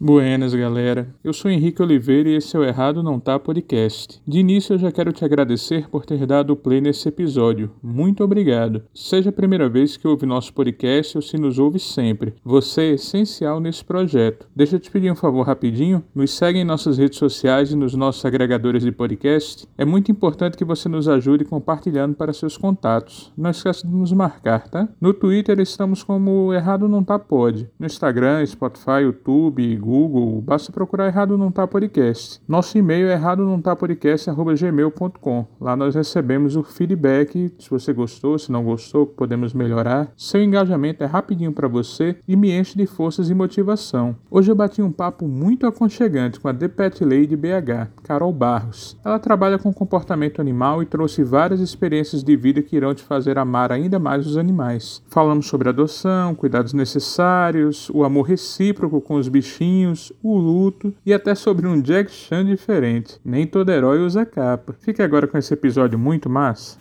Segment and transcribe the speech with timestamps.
[0.00, 1.08] Buenas, galera.
[1.24, 4.22] Eu sou Henrique Oliveira e esse é o Errado Não Tá Podcast.
[4.24, 7.72] De início, eu já quero te agradecer por ter dado play nesse episódio.
[7.82, 8.84] Muito obrigado.
[8.94, 12.34] Seja a primeira vez que ouve nosso podcast ou se nos ouve sempre.
[12.44, 14.46] Você é essencial nesse projeto.
[14.54, 16.04] Deixa eu te pedir um favor rapidinho.
[16.14, 19.66] Nos segue em nossas redes sociais e nos nossos agregadores de podcast.
[19.76, 23.32] É muito importante que você nos ajude compartilhando para seus contatos.
[23.36, 24.88] Não esqueça de nos marcar, tá?
[25.00, 27.68] No Twitter estamos como Errado Não Tá Pod.
[27.76, 32.42] No Instagram, Spotify, YouTube, Google, basta procurar Errado Não Tá Podcast.
[32.46, 35.46] Nosso e-mail é errado não tá podcast@gmail.com.
[35.58, 40.12] Lá nós recebemos o feedback, se você gostou, se não gostou, podemos melhorar.
[40.14, 44.14] Seu engajamento é rapidinho para você e me enche de forças e motivação.
[44.30, 48.94] Hoje eu bati um papo muito aconchegante com a The Pet Lady BH, Carol Barros.
[49.02, 53.38] Ela trabalha com comportamento animal e trouxe várias experiências de vida que irão te fazer
[53.38, 55.02] amar ainda mais os animais.
[55.08, 59.77] Falamos sobre adoção, cuidados necessários, o amor recíproco com os bichinhos
[60.22, 63.18] o luto e até sobre um Jack Chan diferente.
[63.24, 64.74] Nem todo herói usa capa.
[64.80, 66.78] Fique agora com esse episódio muito massa.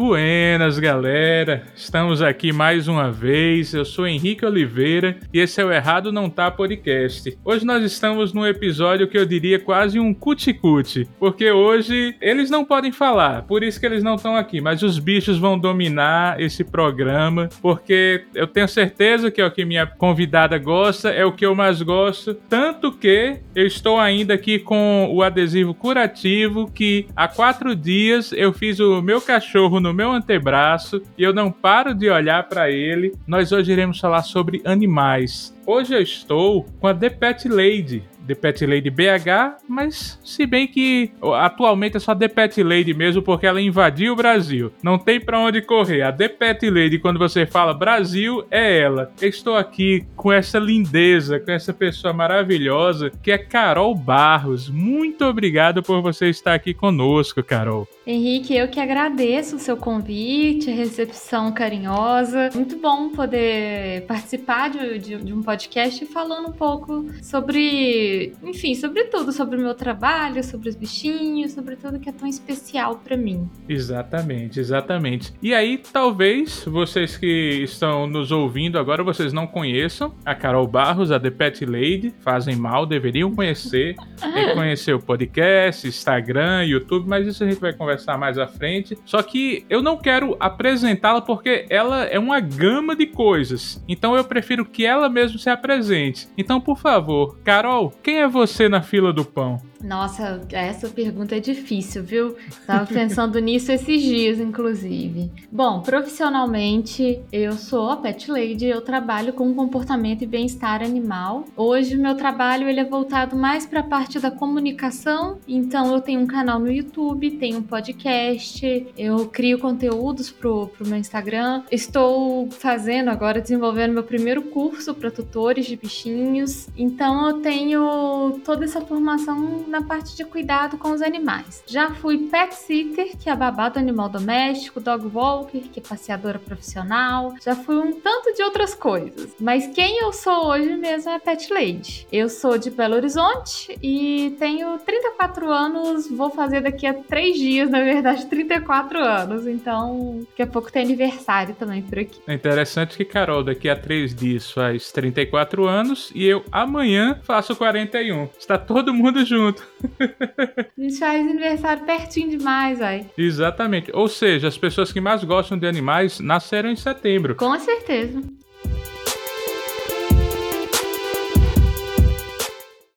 [0.00, 1.64] Buenas, galera!
[1.76, 3.74] Estamos aqui mais uma vez.
[3.74, 7.36] Eu sou Henrique Oliveira e esse é o Errado Não Tá Podcast.
[7.44, 12.64] Hoje nós estamos num episódio que eu diria quase um cuticute, porque hoje eles não
[12.64, 16.64] podem falar, por isso que eles não estão aqui, mas os bichos vão dominar esse
[16.64, 21.44] programa, porque eu tenho certeza que é o que minha convidada gosta, é o que
[21.44, 27.28] eu mais gosto, tanto que eu estou ainda aqui com o adesivo curativo que há
[27.28, 31.92] quatro dias eu fiz o meu cachorro no no meu antebraço e eu não paro
[31.92, 33.12] de olhar para ele.
[33.26, 35.52] Nós hoje iremos falar sobre animais.
[35.66, 40.68] Hoje eu estou com a The Pet Lady, The Pet Lady BH, mas se bem
[40.68, 44.72] que atualmente é só The Pet Lady mesmo, porque ela invadiu o Brasil.
[44.82, 46.02] Não tem para onde correr.
[46.02, 49.10] A The Pet Lady, quando você fala Brasil, é ela.
[49.20, 54.68] Estou aqui com essa lindeza, com essa pessoa maravilhosa, que é Carol Barros.
[54.68, 57.88] Muito obrigado por você estar aqui conosco, Carol.
[58.06, 62.50] Henrique, eu que agradeço o seu convite, a recepção carinhosa.
[62.54, 69.04] Muito bom poder participar de, de, de um podcast falando um pouco sobre enfim, sobre
[69.04, 73.16] tudo, sobre o meu trabalho, sobre os bichinhos, sobre tudo que é tão especial para
[73.16, 73.48] mim.
[73.68, 75.32] Exatamente, exatamente.
[75.42, 81.10] E aí, talvez vocês que estão nos ouvindo agora, vocês não conheçam a Carol Barros,
[81.10, 83.94] a The Pet Lady, fazem mal, deveriam conhecer.
[83.94, 88.98] Que conhecer o podcast, Instagram, YouTube, mas isso a gente vai conversar mais à frente.
[89.04, 93.82] Só que eu não quero apresentá-la porque ela é uma gama de coisas.
[93.88, 96.28] Então eu prefiro que ela mesma se apresente.
[96.36, 99.62] Então, por favor, Carol, quem é você na fila do pão?
[99.82, 102.36] Nossa, essa pergunta é difícil, viu?
[102.66, 105.30] Tava pensando nisso esses dias, inclusive.
[105.50, 111.44] Bom, profissionalmente, eu sou a Pet Lady, eu trabalho com comportamento e bem-estar animal.
[111.56, 116.20] Hoje, meu trabalho ele é voltado mais para a parte da comunicação, então eu tenho
[116.20, 121.62] um canal no YouTube, tenho um podcast, eu crio conteúdos pro, pro meu Instagram.
[121.70, 128.64] Estou fazendo agora, desenvolvendo meu primeiro curso para tutores de bichinhos, então eu tenho toda
[128.64, 131.62] essa formação na parte de cuidado com os animais.
[131.66, 136.38] Já fui pet sitter, que é babá do animal doméstico, dog walker, que é passeadora
[136.38, 137.34] profissional.
[137.42, 139.34] Já fui um tanto de outras coisas.
[139.40, 142.06] Mas quem eu sou hoje mesmo é pet lady.
[142.12, 147.70] Eu sou de Belo Horizonte e tenho 34 anos, vou fazer daqui a 3 dias,
[147.70, 149.46] na verdade, 34 anos.
[149.46, 152.20] Então, daqui a pouco tem aniversário também por aqui.
[152.26, 157.54] É interessante que Carol daqui a 3 dias faz 34 anos e eu amanhã faço
[157.54, 158.28] 41.
[158.38, 159.59] Está todo mundo junto.
[160.76, 163.06] A gente faz aniversário pertinho demais, aí.
[163.16, 163.90] Exatamente.
[163.94, 167.34] Ou seja, as pessoas que mais gostam de animais nasceram em setembro.
[167.34, 168.22] Com certeza.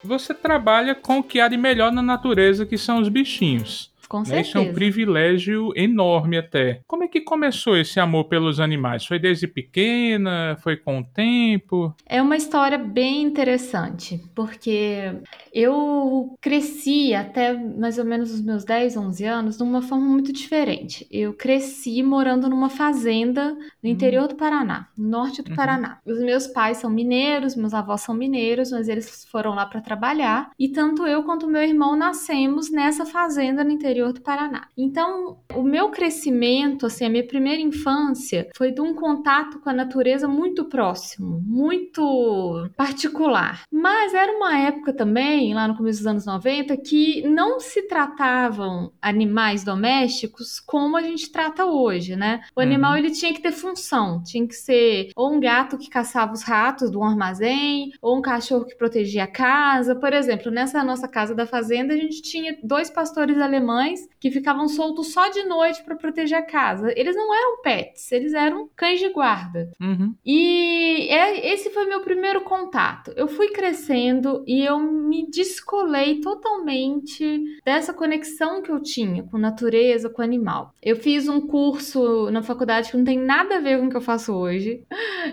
[0.03, 3.92] Você trabalha com o que há de melhor na natureza, que são os bichinhos.
[4.07, 4.49] Com certeza.
[4.49, 6.81] Isso é um privilégio enorme até.
[6.87, 9.05] Como é que começou esse amor pelos animais?
[9.05, 10.57] Foi desde pequena?
[10.61, 11.95] Foi com o tempo?
[12.05, 15.13] É uma história bem interessante, porque
[15.53, 20.31] eu cresci até mais ou menos os meus 10, 11 anos de uma forma muito
[20.31, 21.07] diferente.
[21.11, 25.55] Eu cresci morando numa fazenda no interior do Paraná, no norte do uhum.
[25.55, 25.99] Paraná.
[26.05, 30.51] Os meus pais são mineiros, meus avós são mineiros, mas eles foram lá para trabalhar,
[30.57, 34.67] e tanto eu quanto meu irmão nascemos nessa fazenda no interior interior do Paraná.
[34.77, 39.73] Então, o meu crescimento, assim, a minha primeira infância foi de um contato com a
[39.73, 43.63] natureza muito próximo, muito particular.
[43.71, 48.91] Mas era uma época também, lá no começo dos anos 90, que não se tratavam
[49.01, 52.41] animais domésticos como a gente trata hoje, né?
[52.55, 52.65] O uhum.
[52.65, 56.43] animal ele tinha que ter função, tinha que ser ou um gato que caçava os
[56.43, 59.95] ratos do armazém, ou um cachorro que protegia a casa.
[59.95, 63.82] Por exemplo, nessa nossa casa da fazenda, a gente tinha dois pastores alemães
[64.19, 66.93] que ficavam soltos só de noite para proteger a casa.
[66.95, 69.71] Eles não eram pets, eles eram cães de guarda.
[69.81, 70.13] Uhum.
[70.25, 73.11] E é, esse foi meu primeiro contato.
[73.15, 80.09] Eu fui crescendo e eu me descolei totalmente dessa conexão que eu tinha com natureza,
[80.09, 80.73] com animal.
[80.81, 83.97] Eu fiz um curso na faculdade que não tem nada a ver com o que
[83.97, 84.83] eu faço hoje.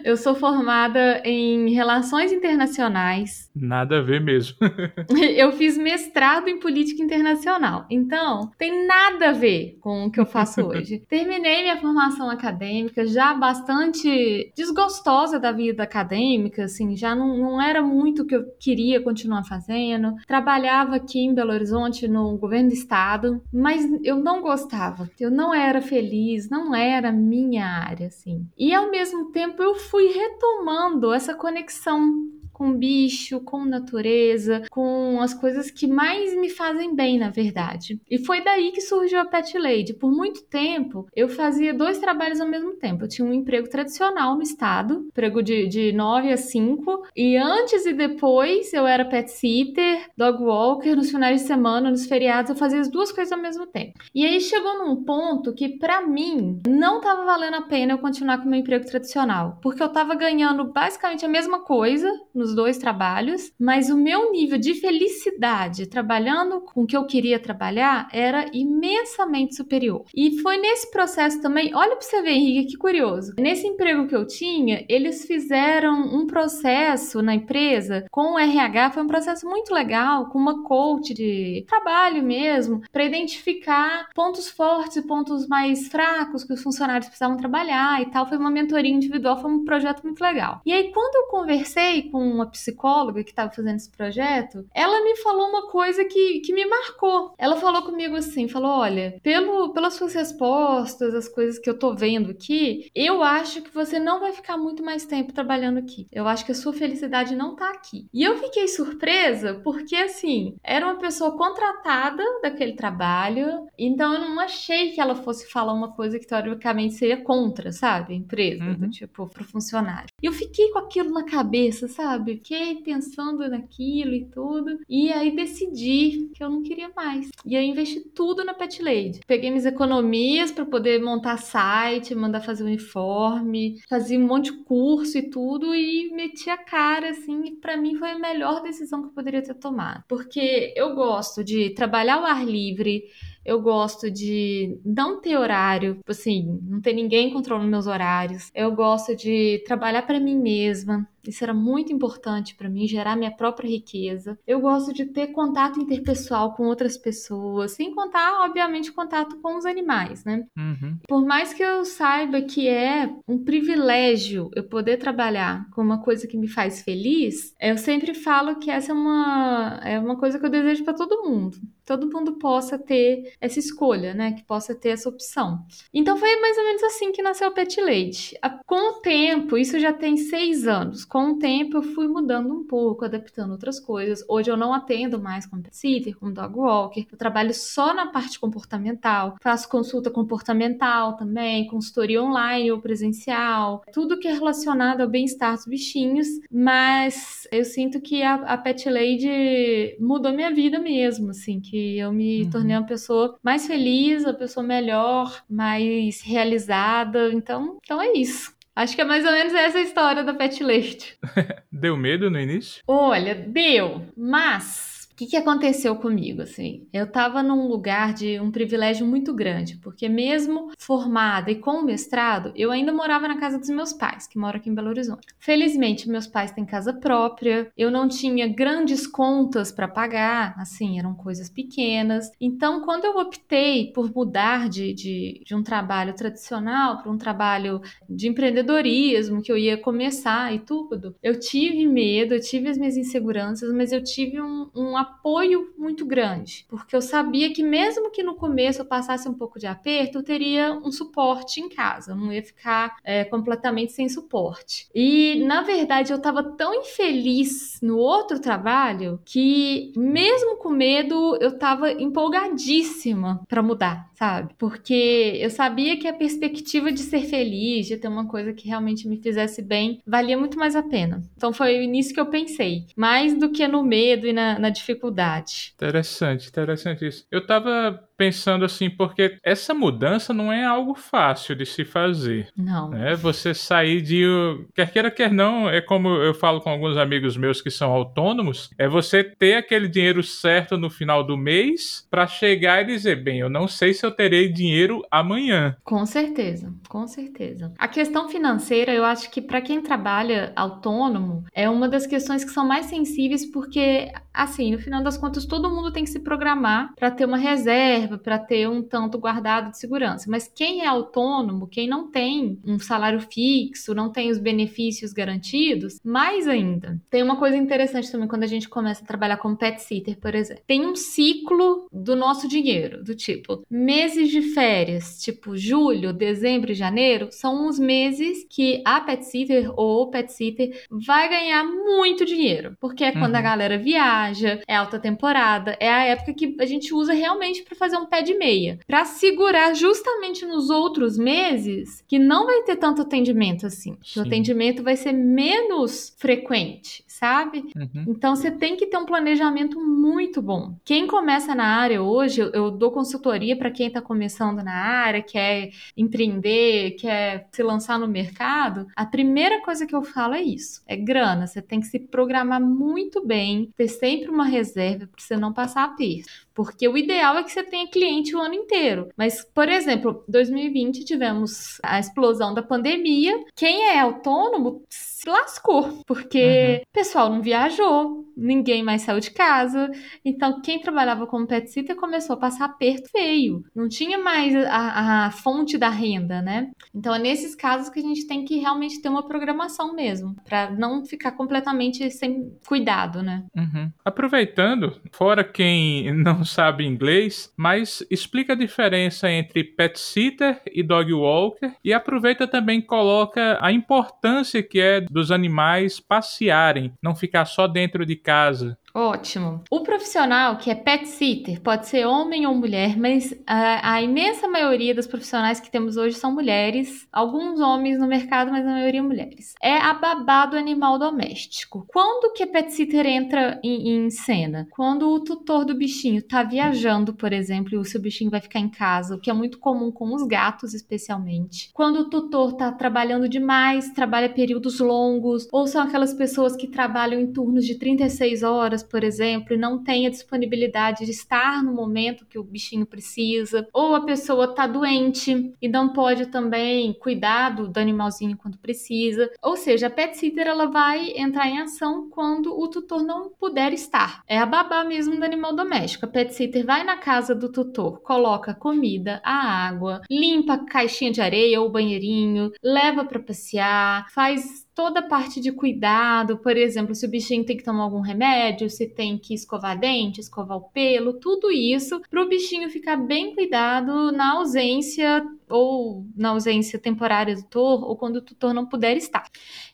[0.05, 3.50] Eu sou formada em relações internacionais.
[3.61, 4.57] Nada a ver mesmo.
[5.37, 7.85] eu fiz mestrado em política internacional.
[7.91, 11.03] Então, tem nada a ver com o que eu faço hoje.
[11.09, 17.83] Terminei minha formação acadêmica já bastante desgostosa da vida acadêmica, assim, já não, não era
[17.83, 20.15] muito o que eu queria continuar fazendo.
[20.27, 25.11] Trabalhava aqui em Belo Horizonte no governo do estado, mas eu não gostava.
[25.21, 28.47] Eu não era feliz, não era minha área, assim.
[28.59, 35.33] E ao mesmo tempo eu fui retomando essa conexão com bicho, com natureza, com as
[35.33, 37.99] coisas que mais me fazem bem, na verdade.
[38.11, 39.95] E foi daí que surgiu a Pet Lady.
[39.95, 43.05] Por muito tempo, eu fazia dois trabalhos ao mesmo tempo.
[43.05, 47.87] Eu tinha um emprego tradicional no estado, emprego de, de 9 a 5, e antes
[47.87, 52.57] e depois eu era pet sitter, dog walker, nos finais de semana, nos feriados, eu
[52.57, 53.99] fazia as duas coisas ao mesmo tempo.
[54.15, 58.37] E aí chegou num ponto que, para mim, não tava valendo a pena eu continuar
[58.37, 62.79] com meu emprego tradicional, porque eu tava ganhando basicamente a mesma coisa nos os dois
[62.79, 68.47] trabalhos, mas o meu nível de felicidade trabalhando com o que eu queria trabalhar era
[68.53, 70.05] imensamente superior.
[70.15, 73.35] E foi nesse processo também, olha para você ver, Henrique, que curioso.
[73.39, 79.03] Nesse emprego que eu tinha, eles fizeram um processo na empresa com o RH, foi
[79.03, 85.07] um processo muito legal, com uma coach de trabalho mesmo, para identificar pontos fortes e
[85.07, 88.29] pontos mais fracos que os funcionários precisavam trabalhar e tal.
[88.29, 90.61] Foi uma mentoria individual, foi um projeto muito legal.
[90.67, 95.17] E aí, quando eu conversei com uma psicóloga que estava fazendo esse projeto, ela me
[95.17, 97.35] falou uma coisa que, que me marcou.
[97.39, 101.95] Ela falou comigo assim, falou, olha, pelo, pelas suas respostas, as coisas que eu tô
[101.95, 106.07] vendo aqui, eu acho que você não vai ficar muito mais tempo trabalhando aqui.
[106.11, 108.07] Eu acho que a sua felicidade não tá aqui.
[108.13, 114.41] E eu fiquei surpresa porque, assim, era uma pessoa contratada daquele trabalho, então eu não
[114.41, 118.13] achei que ela fosse falar uma coisa que teoricamente seria contra, sabe?
[118.13, 118.75] A empresa, uhum.
[118.75, 120.09] do tipo, pro funcionário.
[120.23, 122.30] E eu fiquei com aquilo na cabeça, sabe?
[122.31, 124.79] Fiquei pensando naquilo e tudo.
[124.89, 127.29] E aí decidi que eu não queria mais.
[127.45, 129.21] E aí investi tudo na Pet Lady.
[129.27, 135.19] Peguei minhas economias para poder montar site, mandar fazer uniforme, fazia um monte de curso
[135.19, 137.45] e tudo e meti a cara assim.
[137.47, 140.05] E para mim foi a melhor decisão que eu poderia ter tomado.
[140.09, 143.05] Porque eu gosto de trabalhar ao ar livre,
[143.51, 148.49] eu gosto de não ter horário, tipo assim, não ter ninguém controlando meus horários.
[148.55, 151.05] Eu gosto de trabalhar para mim mesma.
[151.27, 154.39] Isso era muito importante para mim, gerar minha própria riqueza.
[154.47, 159.67] Eu gosto de ter contato interpessoal com outras pessoas, sem contar, obviamente, contato com os
[159.67, 160.47] animais, né?
[160.57, 160.97] Uhum.
[161.07, 166.27] Por mais que eu saiba que é um privilégio eu poder trabalhar com uma coisa
[166.27, 170.47] que me faz feliz, eu sempre falo que essa é uma, é uma coisa que
[170.47, 171.59] eu desejo para todo mundo.
[171.91, 174.31] Todo mundo possa ter essa escolha, né?
[174.31, 175.65] Que possa ter essa opção.
[175.93, 178.39] Então foi mais ou menos assim que nasceu o Pet Leite.
[178.65, 182.65] Com o tempo, isso já tem seis anos com o tempo eu fui mudando um
[182.65, 184.25] pouco, adaptando outras coisas.
[184.29, 187.07] Hoje eu não atendo mais como pet sitter, como dog walker.
[187.11, 189.37] Eu trabalho só na parte comportamental.
[189.43, 193.83] Faço consulta comportamental também, consultoria online ou presencial.
[193.93, 196.29] Tudo que é relacionado ao bem-estar dos bichinhos.
[196.51, 202.13] Mas eu sinto que a, a Pet Lady mudou minha vida mesmo, assim, que eu
[202.13, 202.51] me uhum.
[202.51, 207.33] tornei uma pessoa mais feliz, uma pessoa melhor, mais realizada.
[207.33, 208.55] Então, então é isso.
[208.75, 211.19] Acho que é mais ou menos essa a história da Pet Leite.
[211.71, 212.83] deu medo no início?
[212.87, 214.90] Olha, deu, mas
[215.21, 216.87] que, que aconteceu comigo, assim?
[216.91, 222.53] Eu estava num lugar de um privilégio muito grande, porque mesmo formada e com mestrado,
[222.57, 225.27] eu ainda morava na casa dos meus pais, que moram aqui em Belo Horizonte.
[225.39, 231.15] Felizmente, meus pais têm casa própria, eu não tinha grandes contas para pagar, assim, eram
[231.15, 232.31] coisas pequenas.
[232.41, 237.83] Então, quando eu optei por mudar de, de, de um trabalho tradicional para um trabalho
[238.09, 242.97] de empreendedorismo, que eu ia começar e tudo, eu tive medo, eu tive as minhas
[242.97, 248.23] inseguranças, mas eu tive um, um apoio muito grande, porque eu sabia que mesmo que
[248.23, 252.17] no começo eu passasse um pouco de aperto, eu teria um suporte em casa, eu
[252.17, 254.89] não ia ficar é, completamente sem suporte.
[254.95, 261.51] E na verdade eu estava tão infeliz no outro trabalho que mesmo com medo eu
[261.51, 264.53] estava empolgadíssima para mudar, sabe?
[264.59, 269.09] Porque eu sabia que a perspectiva de ser feliz, de ter uma coisa que realmente
[269.09, 271.23] me fizesse bem, valia muito mais a pena.
[271.35, 275.73] Então foi nisso que eu pensei, mais do que no medo e na, na dificuldade.
[275.75, 277.27] Interessante, interessante isso.
[277.31, 282.49] Eu tava pensando assim, porque essa mudança não é algo fácil de se fazer.
[282.55, 282.91] Não.
[282.91, 283.15] Né?
[283.15, 284.27] Você sair de.
[284.75, 288.69] Quer queira, quer não, é como eu falo com alguns amigos meus que são autônomos,
[288.77, 293.39] é você ter aquele dinheiro certo no final do mês para chegar e dizer, bem,
[293.39, 295.75] eu não sei se eu terei dinheiro amanhã.
[295.83, 297.73] Com certeza, com certeza.
[297.79, 302.51] A questão financeira, eu acho que para quem trabalha autônomo, é uma das questões que
[302.51, 306.93] são mais sensíveis, porque, assim, no final das contas, todo mundo tem que se programar
[306.97, 310.27] para ter uma reserva reserva para ter um tanto guardado de segurança.
[310.29, 316.01] Mas quem é autônomo, quem não tem um salário fixo, não tem os benefícios garantidos,
[316.05, 317.01] mais ainda.
[317.09, 320.35] Tem uma coisa interessante também quando a gente começa a trabalhar como pet sitter, por
[320.35, 320.63] exemplo.
[320.67, 326.75] Tem um ciclo do nosso dinheiro, do tipo, meses de férias, tipo julho, dezembro e
[326.75, 332.25] janeiro, são os meses que a pet sitter ou o pet sitter vai ganhar muito
[332.25, 333.39] dinheiro, porque é quando uhum.
[333.39, 337.77] a galera viaja, é alta temporada, é a época que a gente usa realmente para
[337.77, 342.77] fazer um pé de meia, para segurar justamente nos outros meses que não vai ter
[342.77, 343.97] tanto atendimento assim.
[344.01, 347.71] Que o atendimento vai ser menos frequente, sabe?
[347.77, 348.07] Uhum.
[348.09, 350.75] Então você tem que ter um planejamento muito bom.
[350.83, 355.23] Quem começa na área hoje, eu, eu dou consultoria para quem está começando na área,
[355.23, 358.87] quer empreender, quer se lançar no mercado.
[358.97, 361.47] A primeira coisa que eu falo é isso: é grana.
[361.47, 365.85] Você tem que se programar muito bem, ter sempre uma reserva para você não passar
[365.85, 366.31] aperto.
[366.55, 369.09] Porque o ideal é que você tenha cliente o ano inteiro.
[369.17, 373.45] Mas, por exemplo, 2020 tivemos a explosão da pandemia.
[373.55, 374.83] Quem é autônomo
[375.21, 376.77] se lascou, porque uhum.
[376.77, 379.91] o pessoal não viajou, ninguém mais saiu de casa.
[380.25, 383.63] Então, quem trabalhava como pet sitter começou a passar aperto feio.
[383.75, 386.71] Não tinha mais a, a fonte da renda, né?
[386.95, 390.71] Então, é nesses casos que a gente tem que realmente ter uma programação mesmo, para
[390.71, 393.45] não ficar completamente sem cuidado, né?
[393.55, 393.91] Uhum.
[394.05, 401.13] Aproveitando, fora quem não sabe inglês, mas explica a diferença entre pet sitter e dog
[401.13, 407.67] walker e aproveita também coloca a importância que é dos animais passearem, não ficar só
[407.67, 408.79] dentro de casa casa.
[408.95, 409.63] Ótimo.
[409.71, 414.49] O profissional que é pet sitter pode ser homem ou mulher, mas a, a, imensa
[414.49, 417.07] maioria dos profissionais que temos hoje são mulheres.
[417.13, 419.55] Alguns homens no mercado, mas a maioria mulheres.
[419.63, 421.87] É a babá do animal doméstico.
[421.89, 424.67] Quando que a pet sitter entra em, em cena?
[424.71, 428.59] Quando o tutor do bichinho está viajando, por exemplo, e o seu bichinho vai ficar
[428.59, 431.71] em casa, o que é muito comum com os gatos, especialmente.
[431.73, 437.21] Quando o tutor está trabalhando demais, trabalha períodos longos, ou são aquelas pessoas que trabalham
[437.21, 441.63] em turnos de 36 horas horas, por exemplo, e não tem a disponibilidade de estar
[441.63, 446.93] no momento que o bichinho precisa, ou a pessoa está doente e não pode também
[446.95, 449.31] cuidar do, animalzinho quando precisa.
[449.43, 453.73] Ou seja, a pet sitter ela vai entrar em ação quando o tutor não puder
[453.73, 454.23] estar.
[454.27, 456.05] É a babá mesmo do animal doméstico.
[456.05, 460.65] A pet sitter vai na casa do tutor, coloca a comida, a água, limpa a
[460.65, 466.57] caixinha de areia ou banheirinho, leva para passear, faz toda a parte de cuidado, por
[466.57, 470.57] exemplo, se o bichinho tem que tomar algum remédio, se tem que escovar dente, escovar
[470.57, 476.79] o pelo, tudo isso para o bichinho ficar bem cuidado na ausência ou na ausência
[476.79, 479.25] temporária do tutor ou quando o tutor não puder estar.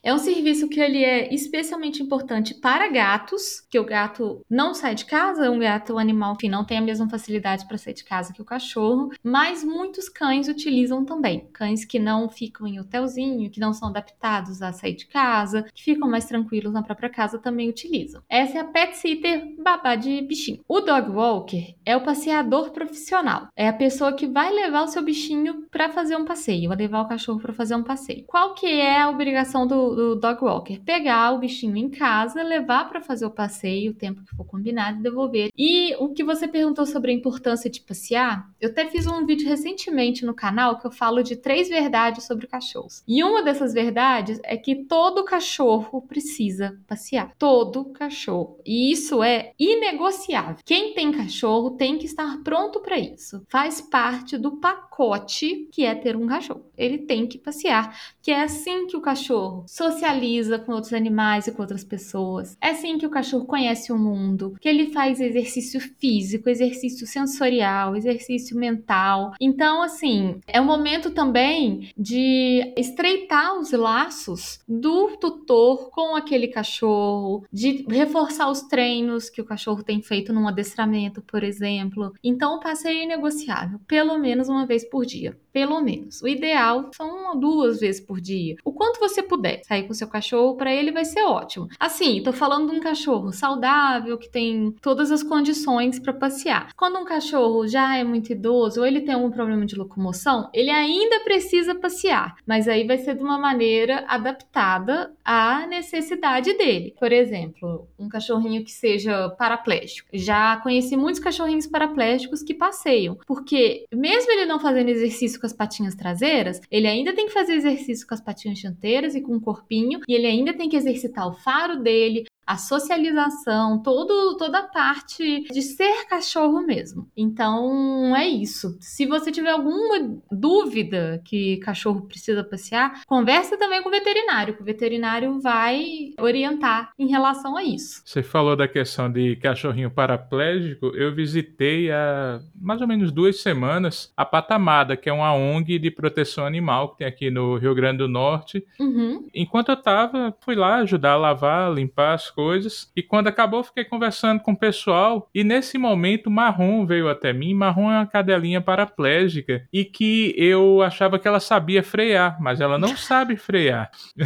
[0.03, 4.95] É um serviço que ele é especialmente importante para gatos, que o gato não sai
[4.95, 8.03] de casa, um gato, um animal que não tem a mesma facilidade para sair de
[8.03, 11.47] casa que o cachorro, mas muitos cães utilizam também.
[11.53, 15.83] Cães que não ficam em hotelzinho, que não são adaptados a sair de casa, que
[15.83, 18.21] ficam mais tranquilos na própria casa, também utilizam.
[18.29, 20.63] Essa é a pet sitter babá de bichinho.
[20.67, 23.47] O dog walker é o passeador profissional.
[23.55, 27.01] É a pessoa que vai levar o seu bichinho para fazer um passeio, vai levar
[27.01, 28.23] o cachorro para fazer um passeio.
[28.25, 30.79] Qual que é a obrigação do, do dog walker?
[30.79, 34.99] Pegar o bichinho em casa, levar para fazer o passeio, o tempo que for combinado
[34.99, 35.51] e devolver.
[35.57, 39.47] E o que você perguntou sobre a importância de passear, eu até fiz um vídeo
[39.47, 43.03] recentemente no canal que eu falo de três verdades sobre cachorros.
[43.07, 47.33] E uma dessas verdades é que todo cachorro precisa passear.
[47.37, 48.59] Todo cachorro.
[48.65, 50.57] E isso é inegociável.
[50.65, 53.43] Quem tem cachorro tem que estar pronto para isso.
[53.49, 56.65] Faz parte do pacote que é ter um cachorro.
[56.77, 61.51] Ele tem que passear, que é assim que o cachorro socializa com outros animais e
[61.51, 62.57] com outras pessoas.
[62.61, 67.95] É assim que o cachorro conhece o mundo, que ele faz exercício físico, exercício sensorial,
[67.95, 69.33] exercício mental.
[69.39, 77.45] Então, assim, é um momento também de estreitar os laços do tutor com aquele cachorro,
[77.51, 82.13] de reforçar os treinos que o cachorro tem feito num adestramento, por exemplo.
[82.23, 85.37] Então, o passeio é negociável, pelo menos uma vez por dia.
[85.51, 86.21] Pelo menos.
[86.21, 88.55] O ideal são uma ou duas vezes por dia.
[88.63, 91.67] O quanto você puder sair com seu cachorro, para ele vai ser ótimo.
[91.79, 96.73] Assim, tô falando de um cachorro saudável, que tem todas as condições para passear.
[96.75, 100.69] Quando um cachorro já é muito idoso ou ele tem algum problema de locomoção, ele
[100.69, 106.95] ainda precisa passear, mas aí vai ser de uma maneira adaptada à necessidade dele.
[106.97, 110.07] Por exemplo, um cachorrinho que seja paraplégico.
[110.13, 115.51] Já conheci muitos cachorrinhos paraplégicos que passeiam, porque mesmo ele não fazendo exercício com as
[115.51, 119.41] patinhas traseiras, ele ainda tem que fazer exercício com as patinhas dianteiras e com o
[119.41, 124.63] corpinho, e ele ainda tem que exercitar o faro dele, a socialização, todo, toda a
[124.63, 127.09] parte de ser cachorro mesmo.
[127.15, 128.77] Então é isso.
[128.79, 134.61] Se você tiver alguma dúvida que cachorro precisa passear, conversa também com o veterinário, que
[134.61, 138.01] o veterinário vai orientar em relação a isso.
[138.05, 140.87] Você falou da questão de cachorrinho paraplégico.
[140.95, 145.91] Eu visitei há mais ou menos duas semanas a Patamada, que é uma ONG de
[145.91, 148.65] proteção animal que tem aqui no Rio Grande do Norte.
[148.79, 149.27] Uhum.
[149.33, 152.91] Enquanto eu tava, fui lá ajudar a lavar, limpar as coisas.
[152.95, 155.27] E quando acabou, fiquei conversando com o pessoal.
[155.33, 157.55] E nesse momento, Marrom veio até mim.
[157.55, 162.77] Marrom é uma cadelinha paraplégica e que eu achava que ela sabia frear, mas ela
[162.77, 163.89] não sabe frear.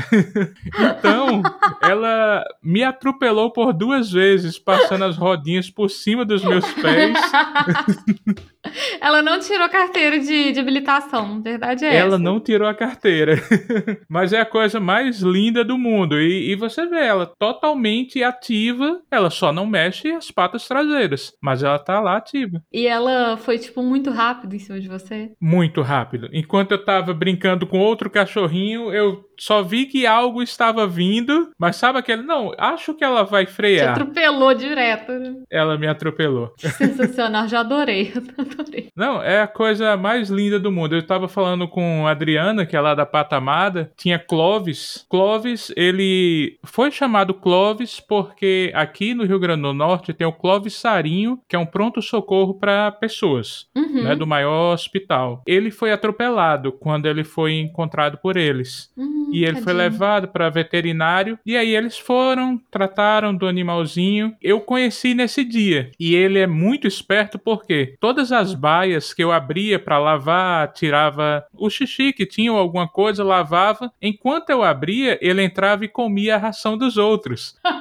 [0.99, 1.41] então,
[1.81, 7.17] ela me atropelou por duas vezes, passando as rodinhas por cima dos meus pés.
[8.99, 12.19] Ela não tirou carteira de, de habilitação, verdade é Ela essa.
[12.19, 13.35] não tirou a carteira.
[14.07, 16.19] Mas é a coisa mais linda do mundo.
[16.19, 19.01] E, e, você vê ela totalmente ativa.
[19.09, 21.33] Ela só não mexe as patas traseiras.
[21.41, 22.61] Mas ela tá lá ativa.
[22.71, 25.31] E ela foi, tipo, muito rápido em cima de você?
[25.39, 26.29] Muito rápido.
[26.31, 31.75] Enquanto eu tava brincando com outro cachorrinho, eu só vi que algo estava vindo, mas
[31.75, 33.95] sabe aquele, não, acho que ela vai frear.
[33.95, 35.11] Te atropelou direto.
[35.13, 35.33] Né?
[35.49, 36.53] Ela me atropelou.
[36.77, 38.89] Sensacional, já adorei, adorei.
[38.95, 40.95] Não, é a coisa mais linda do mundo.
[40.95, 45.07] Eu tava falando com a Adriana, que é lá da Patamada, tinha Clovis.
[45.09, 50.75] Clovis, ele foi chamado Clovis porque aqui no Rio Grande do Norte tem o Clovis
[50.75, 54.03] Sarinho, que é um pronto-socorro para pessoas, uhum.
[54.03, 55.41] né, do maior hospital.
[55.45, 58.91] Ele foi atropelado quando ele foi encontrado por eles.
[58.95, 59.29] Uhum.
[59.31, 59.63] E ele Tadinho.
[59.63, 61.39] foi levado para veterinário.
[61.45, 64.35] E aí eles foram, trataram do animalzinho.
[64.41, 65.91] Eu conheci nesse dia.
[65.99, 71.45] E ele é muito esperto porque todas as baias que eu abria para lavar, tirava
[71.53, 73.91] o xixi que tinha ou alguma coisa, lavava.
[74.01, 77.55] Enquanto eu abria, ele entrava e comia a ração dos outros.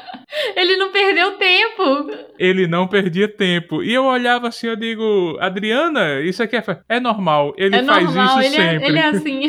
[0.55, 1.83] Ele não perdeu tempo.
[2.39, 3.83] Ele não perdia tempo.
[3.83, 7.53] E eu olhava assim, eu digo, Adriana, isso aqui é, é normal.
[7.57, 8.85] Ele é faz normal, isso ele sempre.
[8.85, 9.41] É, ele é assim.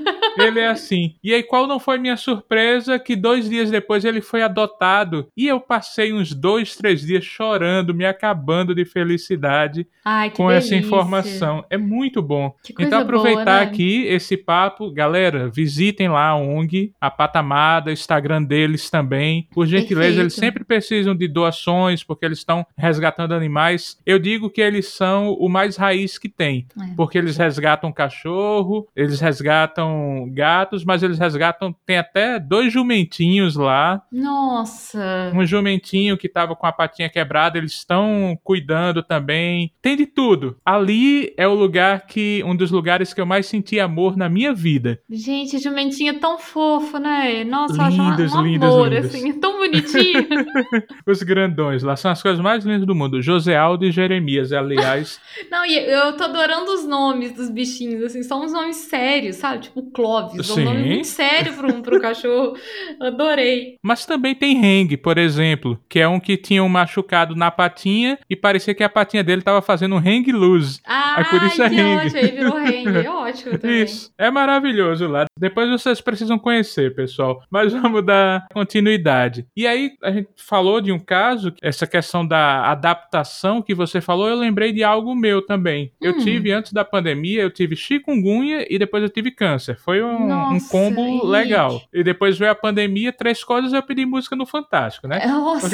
[0.38, 1.14] ele é assim.
[1.22, 2.98] E aí, qual não foi minha surpresa?
[2.98, 5.28] Que dois dias depois ele foi adotado.
[5.36, 10.74] E eu passei uns dois, três dias chorando, me acabando de felicidade Ai, com delícia.
[10.74, 11.64] essa informação.
[11.68, 12.54] É muito bom.
[12.78, 13.62] Então, aproveitar boa, né?
[13.62, 14.90] aqui esse papo.
[14.90, 19.46] Galera, visitem lá a ONG, a Patamada, Instagram deles também.
[19.52, 20.20] Por gentileza, Perfeito.
[20.20, 23.98] eles sempre precisam de doações, porque eles estão resgatando animais.
[24.04, 26.66] Eu digo que eles são o mais raiz que tem.
[26.80, 26.94] É.
[26.96, 31.74] Porque eles resgatam cachorro, eles resgatam gatos, mas eles resgatam.
[31.84, 34.02] Tem até dois jumentinhos lá.
[34.10, 35.32] Nossa.
[35.34, 39.72] Um jumentinho que tava com a patinha quebrada, eles estão cuidando também.
[39.82, 40.56] Tem de tudo.
[40.64, 42.42] Ali é o lugar que.
[42.44, 45.00] Um dos lugares que eu mais senti amor na minha vida.
[45.10, 47.44] Gente, jumentinho é tão fofo, né?
[47.44, 49.06] Nossa, Lindos, um lindos, amor, lindos.
[49.14, 50.26] assim, tão bonitinho.
[51.06, 53.20] Os grandões lá são as coisas mais lindas do mundo.
[53.22, 55.20] José Aldo e Jeremias, aliás.
[55.50, 59.64] Não, e eu tô adorando os nomes dos bichinhos, assim, são uns nomes sérios, sabe?
[59.64, 60.64] Tipo Clóvis, é um Sim.
[60.64, 62.54] nome muito sério pro, um, pro cachorro.
[63.00, 63.76] Adorei.
[63.82, 68.18] Mas também tem Heng, por exemplo, que é um que tinha um machucado na patinha
[68.28, 70.80] e parecia que a patinha dele tava fazendo um hang loose.
[70.86, 71.96] Ai, por isso é que Heng.
[71.96, 73.82] ótimo, aí virou Heng, é ótimo também.
[73.82, 74.12] Isso.
[74.18, 75.26] É maravilhoso lá.
[75.38, 77.42] Depois vocês precisam conhecer, pessoal.
[77.50, 79.46] Mas vamos dar continuidade.
[79.56, 84.28] E aí, a gente falou de um caso, essa questão da adaptação que você falou,
[84.28, 85.92] eu lembrei de algo meu também.
[86.00, 86.18] Eu Hum.
[86.18, 89.76] tive, antes da pandemia, eu tive chikungunya e depois eu tive câncer.
[89.78, 91.26] Foi um, um Nossa, combo Henrique.
[91.26, 91.82] legal.
[91.92, 95.24] E depois veio a pandemia, três coisas, eu pedi música no Fantástico, né?
[95.26, 95.68] Nossa,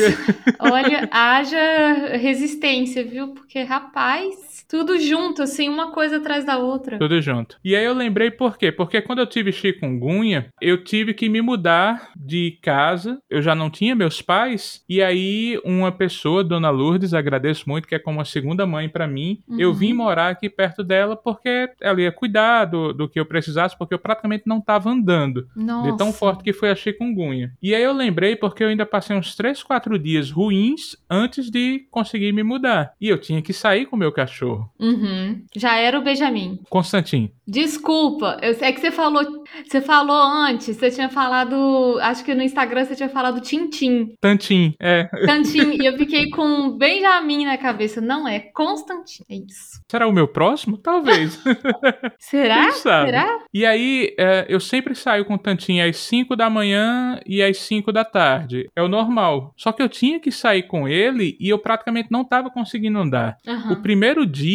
[0.58, 3.28] olha, haja resistência, viu?
[3.28, 6.98] Porque, rapaz, tudo junto, assim, uma coisa atrás da outra.
[6.98, 7.56] Tudo junto.
[7.64, 8.70] E aí eu lembrei por quê?
[8.72, 13.18] Porque quando eu tive chikungunya, eu tive que me mudar de casa.
[13.30, 14.82] Eu já não tinha meus pais.
[14.88, 19.06] E aí uma pessoa, Dona Lourdes, agradeço muito, que é como uma segunda mãe pra
[19.06, 19.40] mim.
[19.58, 19.74] Eu Uhum.
[19.74, 23.94] vim morar aqui perto dela porque ela ia cuidar do, do que eu precisasse, porque
[23.94, 25.46] eu praticamente não tava andando.
[25.54, 25.90] Nossa.
[25.92, 27.52] De tão forte que foi a chikungunya.
[27.62, 31.86] E aí eu lembrei porque eu ainda passei uns 3, 4 dias ruins antes de
[31.90, 32.92] conseguir me mudar.
[33.00, 34.55] E eu tinha que sair com o meu cachorro.
[34.78, 35.44] Uhum.
[35.54, 36.60] Já era o Benjamin.
[36.68, 37.30] Constantin.
[37.46, 39.22] Desculpa, eu, é que você falou,
[39.64, 44.74] você falou antes, você tinha falado, acho que no Instagram você tinha falado Tintim, Tantin.
[44.80, 45.04] É.
[45.24, 48.00] Tantim, e eu fiquei com Benjamin na cabeça.
[48.00, 49.80] Não, é Constantin, é isso.
[49.88, 50.76] Será o meu próximo?
[50.76, 51.40] Talvez.
[52.18, 52.72] Será?
[52.72, 53.38] Será?
[53.54, 57.58] E aí, é, eu sempre saio com o Tantinho às 5 da manhã e às
[57.58, 58.68] 5 da tarde.
[58.74, 59.52] É o normal.
[59.56, 63.36] Só que eu tinha que sair com ele e eu praticamente não estava conseguindo andar.
[63.46, 63.72] Aham.
[63.72, 64.45] O primeiro dia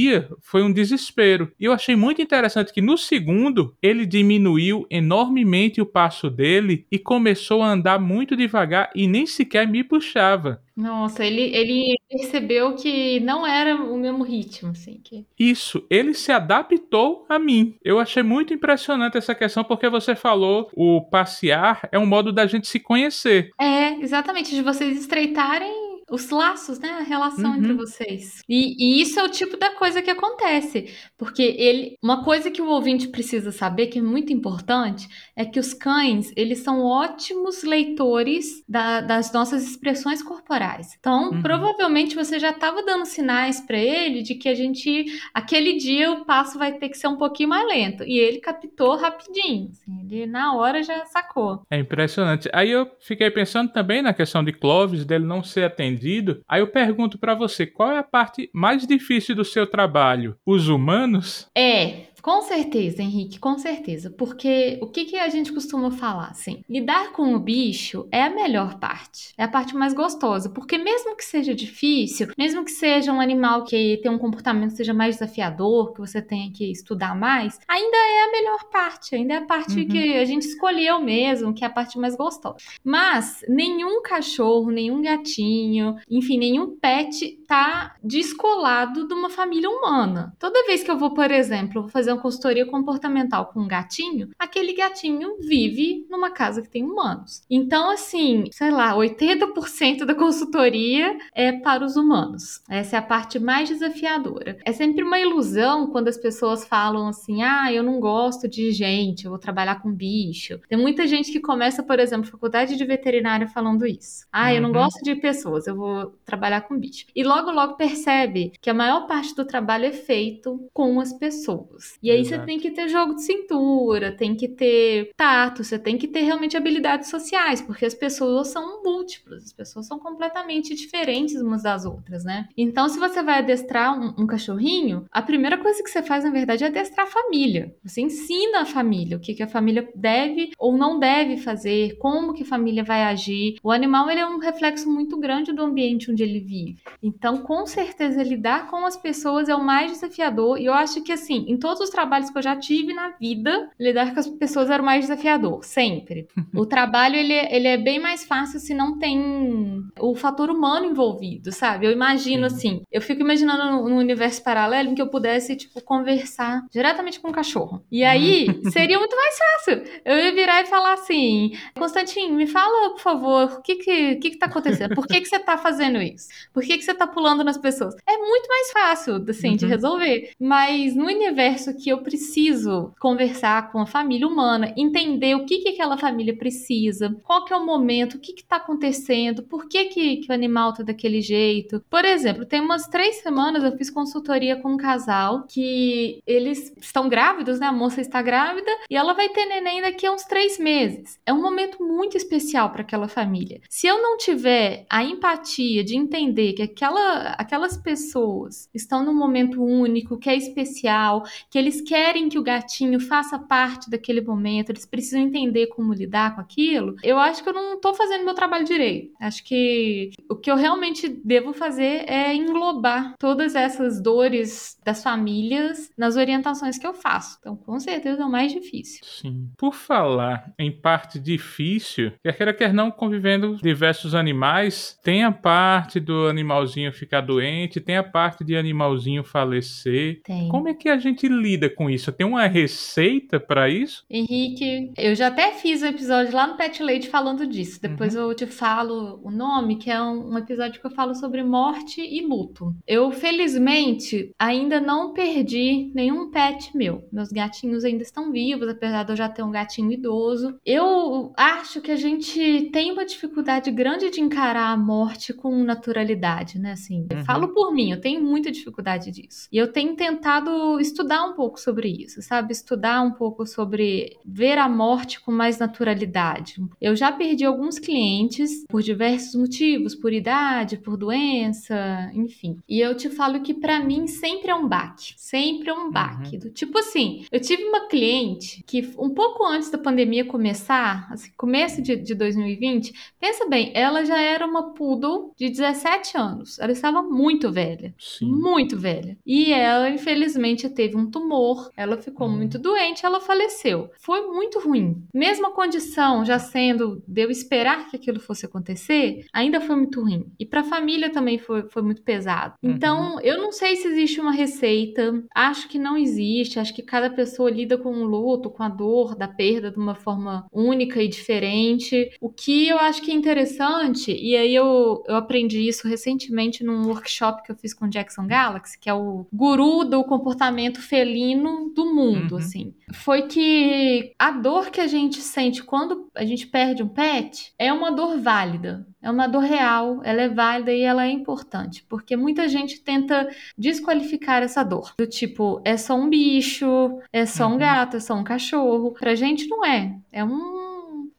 [0.41, 1.51] foi um desespero.
[1.60, 6.97] E eu achei muito interessante que no segundo ele diminuiu enormemente o passo dele e
[6.97, 10.62] começou a andar muito devagar e nem sequer me puxava.
[10.75, 15.25] Nossa, ele, ele percebeu que não era o mesmo ritmo, assim, que...
[15.38, 17.75] Isso, ele se adaptou a mim.
[17.84, 22.47] Eu achei muito impressionante essa questão porque você falou o passear é um modo da
[22.47, 23.51] gente se conhecer.
[23.60, 25.80] É, exatamente, de vocês estreitarem
[26.12, 26.89] os laços, né?
[27.00, 27.58] A relação Uhum.
[27.58, 28.41] entre vocês.
[28.47, 30.89] E, e isso é o tipo da coisa que acontece.
[31.17, 31.95] Porque ele.
[32.04, 36.32] Uma coisa que o ouvinte precisa saber, que é muito importante, é que os cães,
[36.36, 40.95] eles são ótimos leitores da- das nossas expressões corporais.
[41.00, 41.41] Então, Uhum.
[41.41, 45.06] provavelmente você já estava dando sinais para ele de que a gente.
[45.34, 48.04] Aquele dia o passo vai ter que ser um pouquinho mais lento.
[48.04, 49.69] E ele captou rapidinho.
[49.71, 51.62] assim, ele na hora já sacou.
[51.71, 52.50] É impressionante.
[52.54, 56.00] Aí eu fiquei pensando também na questão de Clóvis, dele não ser atendido.
[56.47, 60.35] Aí eu pergunto pra você, qual é a parte mais difícil do seu trabalho?
[60.45, 61.47] Os humanos?
[61.55, 64.10] É, com certeza, Henrique, com certeza.
[64.10, 66.62] Porque o que, que a gente costuma falar, assim?
[66.69, 69.34] Lidar com o bicho é a melhor parte.
[69.38, 70.49] É a parte mais gostosa.
[70.49, 74.77] Porque mesmo que seja difícil, mesmo que seja um animal que tem um comportamento que
[74.77, 79.15] seja mais desafiador, que você tenha que estudar mais, ainda é a melhor parte.
[79.15, 79.88] Ainda é a parte Uhum.
[79.88, 82.57] que a gente escolheu mesmo, que é a parte mais gostosa.
[82.84, 90.34] Mas nenhum cachorro, nenhum gatinho, enfim, nenhum pet tá descolado de uma família humana.
[90.39, 94.30] Toda vez que eu vou, por exemplo, vou fazer uma consultoria comportamental com um gatinho,
[94.38, 97.41] aquele gatinho vive numa casa que tem humanos.
[97.50, 102.62] Então, assim, sei lá, 80% da consultoria é para os humanos.
[102.69, 104.58] Essa é a parte mais desafiadora.
[104.65, 109.26] É sempre uma ilusão quando as pessoas falam assim: ah, eu não gosto de gente,
[109.26, 110.60] eu vou trabalhar com bicho.
[110.69, 114.26] Tem muita gente que começa, por exemplo, faculdade de veterinária falando isso.
[114.32, 114.76] Ah, eu não Uhum.
[114.76, 117.06] gosto de pessoas, eu vou trabalhar com bicho.
[117.15, 121.97] E logo, logo percebe que a maior parte do trabalho é feito com as pessoas.
[122.01, 122.45] E aí você Exato.
[122.47, 126.57] tem que ter jogo de cintura, tem que ter tato, você tem que ter realmente
[126.57, 132.23] habilidades sociais, porque as pessoas são múltiplas, as pessoas são completamente diferentes umas das outras,
[132.23, 132.47] né?
[132.57, 136.31] Então, se você vai adestrar um, um cachorrinho, a primeira coisa que você faz, na
[136.31, 137.75] verdade, é adestrar a família.
[137.83, 142.33] Você ensina a família o que, que a família deve ou não deve fazer, como
[142.33, 143.57] que a família vai agir.
[143.63, 146.77] O animal ele é um reflexo muito grande do ambiente onde ele vive.
[147.01, 150.57] Então, com certeza, lidar com as pessoas é o mais desafiador.
[150.59, 153.69] E eu acho que, assim, em todos os trabalhos que eu já tive na vida,
[153.80, 156.27] lidar com as pessoas era o mais desafiador, sempre.
[156.56, 160.86] o trabalho, ele, é- ele é bem mais fácil se não tem o fator humano
[160.86, 161.86] envolvido, sabe?
[161.86, 162.56] Eu imagino, Sim.
[162.56, 167.30] assim, eu fico imaginando num universo paralelo em que eu pudesse, tipo, conversar diretamente com
[167.30, 167.84] um cachorro.
[167.91, 169.84] E aí, seria muito mais fácil.
[170.06, 174.30] Eu ia virar e falar assim, Constantinho, me fala, por favor, o que que, que,
[174.32, 174.95] que tá acontecendo?
[174.95, 176.27] Por que que você tá fazendo isso?
[176.54, 177.95] Por que que você tá pulando nas pessoas?
[178.08, 179.71] É muito mais fácil, assim, de Uhum.
[179.71, 180.32] resolver.
[180.39, 185.69] Mas no universo que eu preciso conversar com a família humana, entender o que que
[185.69, 189.85] aquela família precisa, qual que é o momento, o que que tá acontecendo, por que
[189.85, 191.83] que, que o animal tá daquele jeito.
[191.89, 197.09] Por exemplo, tem umas três semanas eu fiz consultoria com um casal que eles estão
[197.09, 197.67] grávidos, né?
[197.67, 201.19] A moça está grávida e ela vai ter neném daqui a uns três meses.
[201.25, 203.61] É um momento muito especial para aquela família.
[203.69, 209.63] Se eu não tiver a empatia de entender que aquela, aquelas pessoas estão num momento
[209.63, 214.86] único, que é especial, que eles querem que o gatinho faça parte daquele momento, eles
[214.86, 218.65] precisam entender como lidar com aquilo, eu acho que eu não tô fazendo meu trabalho
[218.65, 219.13] direito.
[219.21, 225.91] Acho que o que eu realmente devo fazer é englobar todas essas dores das famílias
[225.97, 227.38] nas orientações que eu faço.
[227.39, 229.01] Então, com certeza é o mais difícil.
[229.03, 229.49] Sim.
[229.57, 235.99] Por falar em parte difícil, quer queira quer não convivendo diversos animais, tem a parte
[235.99, 240.21] do animalzinho ficar doente, tem a parte de animalzinho falecer.
[240.23, 240.49] Tem.
[240.49, 242.12] Como é que a gente lida com isso?
[242.12, 244.04] Tem uma receita para isso?
[244.10, 247.82] Henrique, eu já até fiz um episódio lá no Pet Lady falando disso.
[247.82, 248.21] Depois uhum.
[248.21, 252.02] eu te falo o nome, que é um, um episódio que eu falo sobre morte
[252.02, 252.76] e luto.
[252.88, 257.08] Eu, felizmente, ainda não perdi nenhum pet meu.
[257.12, 260.58] Meus gatinhos ainda estão vivos, apesar de eu já ter um gatinho idoso.
[260.65, 266.60] Eu acho que a gente tem uma dificuldade grande de encarar a morte com naturalidade,
[266.60, 266.74] né?
[266.74, 267.26] Assim, eu uhum.
[267.26, 269.47] falo por mim, eu tenho muita dificuldade disso.
[269.52, 272.51] E eu tenho tentado estudar um pouco sobre isso, sabe?
[272.51, 276.61] Estudar um pouco sobre ver a morte com mais naturalidade.
[276.79, 282.57] Eu já perdi alguns clientes por diversos motivos, por idade, por doença, enfim.
[282.67, 286.37] E eu te falo que para mim sempre é um baque, sempre é um baque.
[286.37, 286.51] Uhum.
[286.53, 291.81] Tipo assim, eu tive uma cliente que um pouco antes da pandemia começar, assim, começo
[291.81, 296.59] de, de 2020, pensa bem, ela já era uma poodle de 17 anos.
[296.59, 298.27] Ela estava muito velha, Sim.
[298.27, 299.17] muito velha.
[299.25, 301.30] E ela, infelizmente, teve um tumor,
[301.75, 302.35] ela ficou uhum.
[302.35, 303.89] muito doente, ela faleceu.
[303.99, 305.03] Foi muito ruim.
[305.13, 310.01] Mesmo a condição já sendo de eu esperar que aquilo fosse acontecer, ainda foi muito
[310.01, 310.25] ruim.
[310.39, 312.55] E para a família também foi, foi muito pesado.
[312.61, 312.71] Uhum.
[312.71, 317.09] Então, eu não sei se existe uma receita, acho que não existe, acho que cada
[317.09, 321.07] pessoa lida com o luto, com a dor da perda de uma forma única e
[321.07, 322.11] diferente.
[322.19, 326.87] O que eu acho que é interessante, e aí eu, eu aprendi isso recentemente num
[326.87, 330.81] workshop que eu fiz com o Jackson Galaxy, que é o guru do comportamento
[331.21, 332.38] felino do mundo, uhum.
[332.38, 337.53] assim, foi que a dor que a gente sente quando a gente perde um pet
[337.57, 338.86] é uma dor válida.
[339.01, 343.27] É uma dor real, ela é válida e ela é importante, porque muita gente tenta
[343.57, 344.93] desqualificar essa dor.
[344.97, 347.57] Do tipo, é só um bicho, é só um uhum.
[347.57, 348.93] gato, é só um cachorro.
[348.93, 349.97] Pra gente não é.
[350.12, 350.70] É um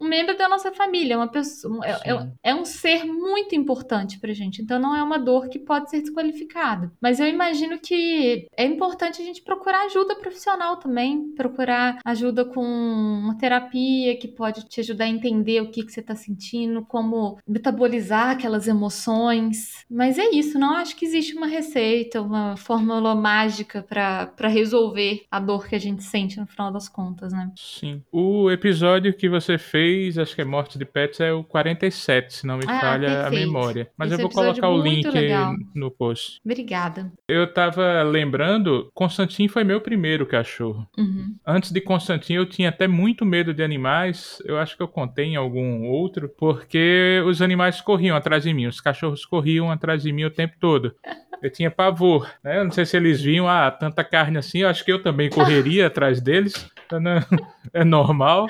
[0.03, 4.33] um membro da nossa família, uma pessoa, é, é, é, um ser muito importante pra
[4.33, 4.61] gente.
[4.61, 6.93] Então não é uma dor que pode ser desqualificada.
[7.01, 12.62] Mas eu imagino que é importante a gente procurar ajuda profissional também, procurar ajuda com
[12.62, 17.38] uma terapia que pode te ajudar a entender o que, que você tá sentindo, como
[17.47, 19.85] metabolizar aquelas emoções.
[19.88, 25.38] Mas é isso, não acho que existe uma receita, uma fórmula mágica para resolver a
[25.38, 27.53] dor que a gente sente no final das contas, né?
[27.57, 28.03] Sim.
[28.11, 32.47] O episódio que você fez acho que é Morte de Pets, é o 47, se
[32.47, 33.27] não me ah, falha perfeito.
[33.27, 33.91] a memória.
[33.97, 35.55] Mas Esse eu vou colocar o link legal.
[35.75, 36.41] no post.
[36.45, 37.13] Obrigada.
[37.29, 40.87] Eu tava lembrando, Constantin foi meu primeiro cachorro.
[40.99, 41.37] Uhum.
[41.47, 44.43] Antes de Constantin, eu tinha até muito medo de animais.
[44.45, 48.67] Eu acho que eu contei em algum outro, porque os animais corriam atrás de mim,
[48.67, 50.95] os cachorros corriam atrás de mim o tempo todo.
[51.43, 52.59] Eu tinha pavor, né?
[52.59, 55.29] Eu não sei se eles viam, ah, tanta carne assim, eu acho que eu também
[55.29, 56.71] correria atrás deles.
[57.75, 58.47] é normal.